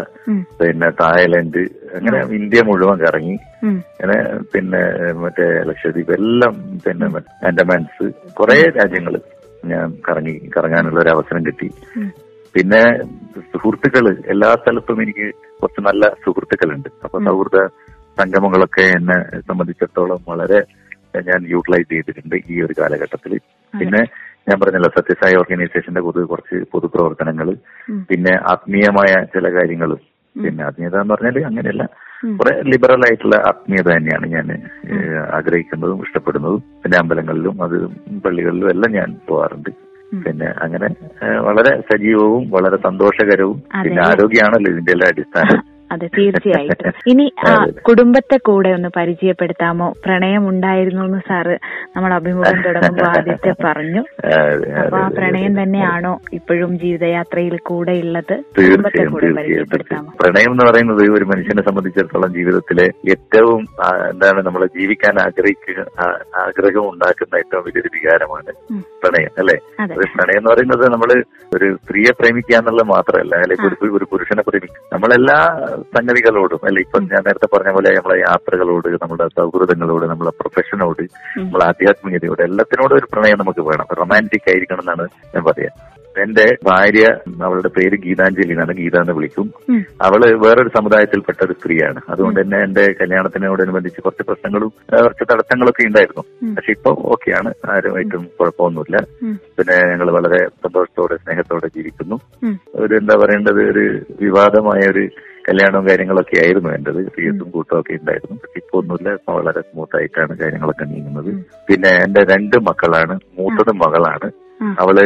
പിന്നെ 0.61 0.89
തായ്ലൻഡ് 1.01 1.63
അങ്ങനെ 1.97 2.21
ഇന്ത്യ 2.39 2.63
മുഴുവൻ 2.69 2.99
കറങ്ങി. 3.05 3.37
അങ്ങനെ 3.65 4.17
പിന്നെ 4.53 4.83
മറ്റേ 5.23 5.47
ലക്ഷദ്വീപ് 5.69 6.13
എല്ലാം 6.19 6.55
പിന്നെ 6.87 7.09
ആൻഡമാൻസ് 7.51 8.07
കുറെ 8.41 8.59
രാജ്യങ്ങൾ 8.79 9.15
ഞാൻ 9.73 9.87
കറങ്ങി 10.09 10.35
കറങ്ങാനുള്ള 10.57 10.99
ഒരു 11.05 11.13
അവസരം 11.15 11.43
കിട്ടി. 11.47 11.69
പിന്നെ 12.55 12.83
സുഹൃത്തുക്കൾ 13.53 14.05
എല്ലാ 14.35 14.51
സ്ഥലത്തും 14.61 15.01
എനിക്ക് 15.05 15.27
കുറച്ച് 15.61 15.81
നല്ല 15.89 16.05
സുഹൃത്തുക്കളുണ്ട്. 16.25 16.91
അപ്പൊ 17.05 17.19
സൗഹൃദ 17.29 17.59
സംഗമങ്ങളൊക്കെ 18.21 18.85
എന്നെ 18.99 19.19
സംബന്ധിച്ചിടത്തോളം 19.49 20.21
വളരെ 20.31 20.61
ഞാൻ 21.27 21.41
യൂട്ടിലൈസ് 21.49 21.89
ചെയ്തിട്ടുണ്ട് 21.91 22.37
ഈ 22.51 22.63
ഒരു 22.63 22.75
കാലഘട്ടത്തിൽ. 22.81 23.33
പിന്നെ 23.75 24.03
ഞാൻ 24.49 24.61
പറഞ്ഞല്ലോ 24.61 24.91
സത്യസായി 24.91 25.35
ഓർഗനൈസേഷന്റെ 25.35 26.01
പൊതു 26.01 26.21
കുറച്ച് 26.25 26.59
പൊതുപ്രവർത്തനങ്ങൾ 26.73 27.49
പിന്നെ 28.11 28.35
ആത്മീയമായ 28.53 29.13
ചില 29.35 29.53
കാര്യങ്ങൾ 29.55 29.91
പിന്നെ 30.37 30.65
ആത്മീയത 30.65 30.97
എന്ന് 30.97 31.15
പറഞ്ഞാൽ 31.15 31.39
അങ്ങനെയല്ല. 31.45 31.85
കുറെ 32.39 32.53
ലിബറൽ 32.71 33.03
ആയിട്ടുള്ള 33.09 33.37
ആത്മീയത 33.51 33.89
തന്നെയാണ് 33.89 34.27
ഞാൻ 34.27 34.49
ആഗ്രഹിക്കുന്നതും 35.31 36.03
ഇഷ്ടപ്പെടുന്നതും. 36.03 36.63
പിന്നെ 36.83 36.99
അമ്പലങ്ങളിലും 36.99 37.63
അത് 37.63 37.77
പള്ളികളിലും 38.25 38.71
എല്ലാം 38.71 38.93
ഞാൻ 38.93 39.19
പോവാറുണ്ട്. 39.29 39.71
പിന്നെ 40.25 40.49
അങ്ങനെ 40.65 40.89
വളരെ 41.41 41.73
സജീവവും 41.91 42.51
വളരെ 42.51 42.77
സന്തോഷകരവും 42.87 43.59
പിന്നെ 43.85 44.03
ആരോഗ്യമാണല്ലോ 44.03 44.71
ഇതിന്റെ 44.71 44.93
എല്ലാ 44.93 45.09
അടിസ്ഥാനം. 45.15 45.59
അതെ 45.91 46.07
തീർച്ചയായിട്ടും. 46.17 46.93
ഇനി 47.07 47.27
ആ, 47.49 47.53
കുടുംബത്തെ 47.89 48.37
കൂടെ 48.49 48.71
ഒന്ന് 48.77 48.89
പരിചയപ്പെടുത്താമോ? 48.97 49.87
പ്രണയം 50.05 50.45
ഉണ്ടായിരുന്നു 50.51 51.03
എന്ന് 51.05 51.21
സാറ് 51.29 51.55
നമ്മൾ 51.97 52.11
അഭിമുഖം 52.19 52.59
തുടങ്ങുമ്പോൾ 52.67 53.07
ആദ്യത്തെ 53.15 53.53
പറഞ്ഞു. 53.65 54.03
അപ്പൊ 54.81 54.99
ആ 54.99 55.07
പ്രണയം 55.19 55.55
തന്നെയാണോ 55.61 56.13
ഇപ്പോഴും 56.39 56.73
ജീവിതയാത്രയിൽ 56.83 57.57
കൂടെ 57.71 57.95
ഉള്ളത്? 58.03 58.35
കുടുംബത്തെ 58.59 59.05
കൂടെ 59.07 59.31
പരിചയപ്പെടുത്താമോ? 59.39 60.11
പ്രണയം 60.21 60.53
എന്ന് 60.53 60.67
പറയുന്നത് 60.69 61.03
ഒരു 61.17 61.27
മനുഷ്യനെ 61.31 61.65
സംബന്ധിച്ചിടത്തോളം 61.69 62.33
ജീവിതത്തിലെ 62.39 62.87
ഏറ്റവും 63.15 63.63
എന്താണ് 64.11 64.41
നമ്മൾ 64.49 64.65
ജീവിക്കാൻ 64.77 65.15
ആഗ്രഹിക്കുക 65.27 65.79
ആഗ്രഹം 66.43 66.85
ഉണ്ടാക്കുന്ന 66.93 67.35
ഏറ്റവും 67.43 67.65
വലിയൊരു 67.67 67.93
വികാരമാണ് 67.97 68.53
പ്രണയം 69.03 69.33
അല്ലെ? 69.41 69.57
പ്രണയം 70.13 70.39
എന്ന് 70.39 70.51
പറയുന്നത് 70.53 70.85
നമ്മൾ 70.95 71.11
ഒരു 71.53 71.67
സ്ത്രീയെ 71.81 72.13
പ്രേമിക്കുക 72.19 72.57
എന്നുള്ളത് 72.61 72.89
മാത്രമല്ല 72.95 73.35
അല്ലെങ്കിൽ 73.43 73.67
ഒരു 73.71 73.97
ഒരു 73.99 74.07
പുരുഷനെ 74.11 74.43
പ്രേമിക്കുക. 74.49 74.83
നമ്മളെല്ലാ 74.95 75.39
സംഗതികളോടും 75.83 76.61
അല്ലെ 76.65 76.81
ഇപ്പൊ 76.81 76.99
ഞാൻ 76.99 77.23
നേരത്തെ 77.27 77.57
പറഞ്ഞ 77.57 77.73
പോലെ 77.73 77.91
നമ്മളെ 77.91 78.21
യാത്രകളോട് 78.21 78.89
നമ്മുടെ 78.89 79.29
സൗഹൃദങ്ങളോട് 79.29 80.07
നമ്മളെ 80.07 80.31
പ്രൊഫഷനോട് 80.31 81.03
നമ്മളെ 81.39 81.65
ആധ്യാത്മികതയോട് 81.65 82.43
എല്ലാത്തിനോടും 82.43 82.97
ഒരു 82.97 83.07
പ്രണയം 83.13 83.39
നമുക്ക് 83.39 83.61
വേണം. 83.61 83.87
റൊമാന്റിക് 83.99 84.51
ആയിരിക്കണം 84.51 84.81
എന്നാണ് 84.81 85.09
ഞാൻ 85.35 85.45
പറയാ. 85.45 85.69
എന്റെ 86.19 86.57
ഭാര്യ 86.65 87.07
അവളുടെ 87.45 87.69
പേര് 87.69 87.97
ഗീതാഞ്ജലി 87.97 88.53
എന്നാണ്. 88.53 88.73
ഗീത 88.73 88.97
എന്ന് 88.97 89.13
വിളിക്കും. 89.13 89.53
അവൾ 90.03 90.39
വേറൊരു 90.39 90.69
സമുദായത്തിൽപ്പെട്ട 90.69 91.45
ഒരു 91.45 91.53
സ്ത്രീയാണ്. 91.53 92.01
അതുകൊണ്ട് 92.09 92.41
തന്നെ 92.41 92.59
എന്റെ 92.63 92.93
കല്യാണത്തിനോടനുബന്ധിച്ച് 93.01 94.01
കുറച്ച് 94.01 94.23
പ്രശ്നങ്ങളും 94.23 94.69
കുറച്ച് 94.69 95.25
തടസ്സങ്ങളൊക്കെ 95.33 95.87
ഉണ്ടായിരുന്നു. 95.87 96.55
പക്ഷെ 96.55 96.73
ഇപ്പൊ 96.73 96.91
ഓക്കെയാണ്. 96.91 97.53
ആരുമായിട്ടും 97.71 98.27
കുഴപ്പമൊന്നുമില്ല. 98.41 98.97
പിന്നെ 99.59 99.91
ഞങ്ങൾ 99.91 100.11
വളരെ 100.11 100.49
സന്തോഷത്തോടെ 100.49 101.17
സ്നേഹത്തോടെ 101.17 101.67
ജീവിക്കുന്നു. 101.67 102.21
ഒരു 102.75 102.95
എന്താ 102.97 103.17
പറയേണ്ടത്? 103.17 103.61
ഒരു 103.71 104.01
വിവാദമായ 104.21 104.91
ഒരു 104.91 105.09
കല്യാണവും 105.49 105.89
കാര്യങ്ങളൊക്കെ 105.89 106.37
ആയിരുന്നു 106.45 106.71
എന്റേത് 106.71 107.09
ഫീസും 107.09 107.51
കൂട്ടും 107.51 107.81
ഒക്കെ 107.81 107.93
ഉണ്ടായിരുന്നു. 107.93 108.37
പക്ഷെ 108.37 108.59
ഇപ്പൊ 108.59 108.79
ഒന്നുമില്ല. 108.79 109.13
ഇപ്പൊ 109.13 109.33
വളരെ 109.33 109.61
സ്മൂത്ത് 109.61 109.97
ആയിട്ടാണ് 109.97 110.39
കാര്യങ്ങളൊക്കെ 110.39 110.85
നീങ്ങുന്നത്. 110.85 111.31
പിന്നെ 111.69 111.89
എന്റെ 111.89 112.25
രണ്ട് 112.25 112.57
മക്കളാണ്. 112.57 113.21
മൂത്തത് 113.39 113.73
മകളാണ്. 113.77 114.31
അവൾ 114.81 114.97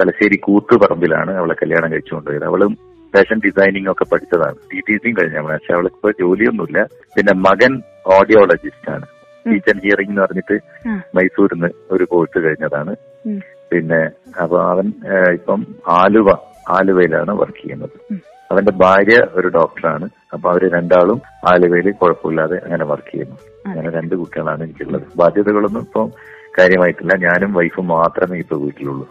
തലശ്ശേരി 0.00 0.36
കൂത്തുപറമ്പിലാണ് 0.36 1.32
അവളെ 1.36 1.54
കല്യാണം 1.54 1.92
കഴിച്ചുകൊണ്ടുപോയത്. 1.92 2.44
അവളും 2.44 2.74
ഫാഷൻ 3.14 3.40
ഡിസൈനിങ് 3.44 3.90
ഒക്കെ 3.90 4.04
പഠിച്ചതാണ്. 4.12 4.54
ടി 4.72 4.80
ടി 4.88 4.96
സിയും 4.96 5.16
കഴിഞ്ഞ. 5.20 5.40
പക്ഷെ 5.40 5.74
അവൾക്ക് 5.74 5.96
ഇപ്പൊ 5.96 6.10
ജോലിയൊന്നുമില്ല. 6.10 6.82
പിന്നെ 7.16 7.32
മകൻ 7.32 7.82
ഓഡിയോളജിസ്റ്റ് 8.06 8.90
ആണ്. 8.90 9.06
ടീച്ചർ 9.50 9.72
ആൻഡ് 9.74 9.82
ഹിയറിംഗ് 9.82 10.10
എന്ന് 10.10 10.22
പറഞ്ഞിട്ട്. 10.22 10.56
മൈസൂരിൽ 11.16 11.54
നിന്ന് 11.54 11.70
ഒരു 11.90 12.04
കോഴ്സ് 12.04 12.38
കഴിഞ്ഞതാണ്. 12.44 12.96
പിന്നെ 13.72 14.00
അപ്പൊ 14.42 14.62
അവൻ 14.62 14.92
ഇപ്പം 15.32 15.66
ആലുവ 15.88 16.30
ആലുവയിലാണ് 16.68 17.30
വർക്ക് 17.30 17.58
ചെയ്യുന്നത്. 17.58 17.96
അവന്റെ 18.52 18.72
ഭാര്യ 18.84 19.16
ഒരു 19.32 19.48
ഡോക്ടറാണ്. 19.48 20.06
അപ്പൊ 20.32 20.46
അവർ 20.50 20.62
രണ്ടാളും 20.76 21.18
ആലുവയിൽ 21.52 21.90
കുഴപ്പമില്ലാതെ 22.00 22.56
അങ്ങനെ 22.64 22.84
വർക്ക് 22.84 23.12
ചെയ്യുന്നു. 23.12 23.36
അങ്ങനെ 23.66 23.90
രണ്ട് 23.98 24.14
കുട്ടികളാണ് 24.20 24.62
എനിക്കുള്ളത്. 24.64 25.06
ബാധ്യതകളൊന്നും 25.20 25.84
ഇപ്പം 25.88 26.08
കാര്യമായിട്ടില്ല. 26.58 27.14
ഞാനും 27.26 27.52
വൈഫും 27.54 27.86
മാത്രമേ 27.88 28.38
ഇപ്പൊ 28.38 28.56
വീട്ടിലുള്ളൂ. 28.56 29.06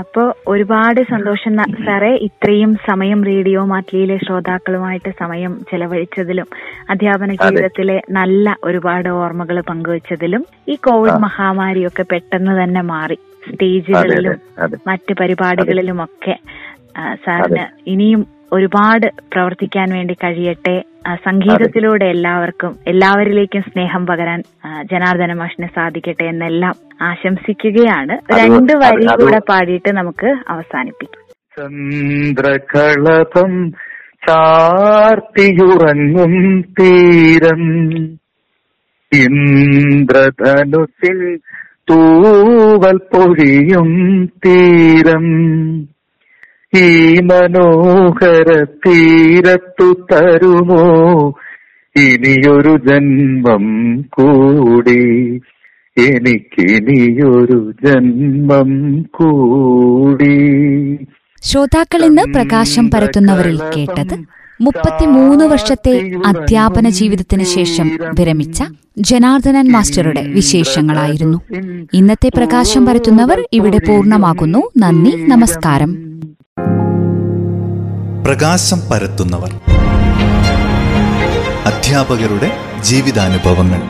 അപ്പോ 0.00 0.22
ഒരുപാട് 0.48 1.00
സന്തോഷം 1.10 1.54
സാറേ. 1.86 2.10
ഇത്രയും 2.26 2.70
സമയം 2.90 3.24
റേഡിയോ 3.24 3.64
മാറ്റ്ലിയിലെ 3.64 4.16
ശ്രോതാക്കളുമായിട്ട് 4.16 5.10
സമയം 5.18 5.52
ചെലവഴിച്ചതിലും 5.70 6.48
അധ്യാപന 6.90 7.30
ജീവിതത്തിലെ 7.42 8.02
നല്ല 8.10 8.56
ഒരുപാട് 8.64 9.08
ഓർമ്മകൾ 9.08 9.60
പങ്കുവച്ചതിലും 9.60 10.44
ഈ 10.68 10.76
കോവിഡ് 10.86 11.20
മഹാമാരിയൊക്കെ 11.26 12.04
പെട്ടെന്ന് 12.12 12.54
തന്നെ 12.62 12.82
മാറി. 12.94 13.18
സ്റ്റേജുകളിലും 13.48 14.38
മറ്റ് 14.86 15.12
പരിപാടികളിലുമൊക്കെ 15.20 16.36
സാറിന് 17.24 17.66
ഇനിയും 17.86 18.22
ഒരുപാട് 18.52 19.10
പ്രവർത്തിക്കാൻ 19.32 19.92
വേണ്ടി 19.92 20.14
കഴിയട്ടെ. 20.14 20.84
സംഗീതത്തിലൂടെ 21.24 22.04
എല്ലാവർക്കും 22.04 22.76
എല്ലാവരിലേക്കും 22.86 23.62
സ്നേഹം 23.62 24.06
പകരാൻ 24.06 24.42
ജനാർദ്ദന 24.92 25.32
മാഷിന് 25.32 25.68
സാധിക്കട്ടെ 25.76 26.24
എന്നെല്ലാം 26.24 26.74
ആശംസിക്കുകയാണ്. 27.02 28.40
രണ്ട് 28.40 28.72
വരി 28.72 29.06
കൂടെ 29.06 29.40
പാടിയിട്ട് 29.48 29.96
നമുക്ക് 29.96 30.36
അവസാനിപ്പിക്കാം. 30.48 31.22
ചന്ദ്രകളഭം 31.58 33.72
ചാർത്തിയുറങ്ങും 34.28 36.34
തീരം. 36.80 37.62
ഇന്ദ്രധനുസിൽ 39.12 41.38
തൂവൽ 41.90 42.98
പൊഴിയും 43.12 43.88
തീരം. 44.44 45.26
ഈ 46.76 47.14
മനോഹര 47.20 48.64
തീരത്തു 48.64 50.06
തരുമോ? 50.12 50.82
ഇനിയൊരു 51.96 52.80
ജന്മം 52.88 53.64
കൂടി. 54.00 55.40
എനിക്കിനിയൊരു 55.98 57.72
ജന്മം 57.84 59.02
കൂടി. 59.02 60.36
ശ്രോതാക്കൾ 61.42 62.04
ഇന്ന് 62.04 62.22
പ്രകാശം 62.34 62.90
പരത്തുന്നവരിൽ 62.90 63.58
കേട്ടത് 63.76 64.18
മുപ്പത്തിമൂന്ന് 64.60 65.44
വർഷത്തെ 65.44 66.12
അധ്യാപന 66.26 66.88
ജീവിതത്തിന് 66.88 67.42
ശേഷം 67.42 67.90
വിരമിച്ച 68.18 68.62
ജനാർദ്ദനൻ 68.98 69.72
മാസ്റ്ററുടെ 69.72 70.22
വിശേഷങ്ങളായിരുന്നു. 70.22 71.40
ഇന്നത്തെ 71.92 72.28
പ്രകാശം 72.28 72.86
പരത്തുന്നവർ 72.86 73.46
ഇവിടെ 73.52 73.78
പൂർണമാകുന്നു. 73.78 74.70
നന്ദി 74.78 75.10
നമസ്കാരം. 75.10 76.01
പ്രകാശം 78.26 78.80
പരത്തുന്നവർ. 78.90 79.60
അധ്യാപകരുടെ 81.64 82.56
ജീവിതാനുഭവങ്ങൾ. 82.80 83.80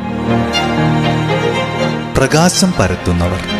പ്രകാശം 2.17 2.73
പരത്തുന്നവർ. 2.81 3.52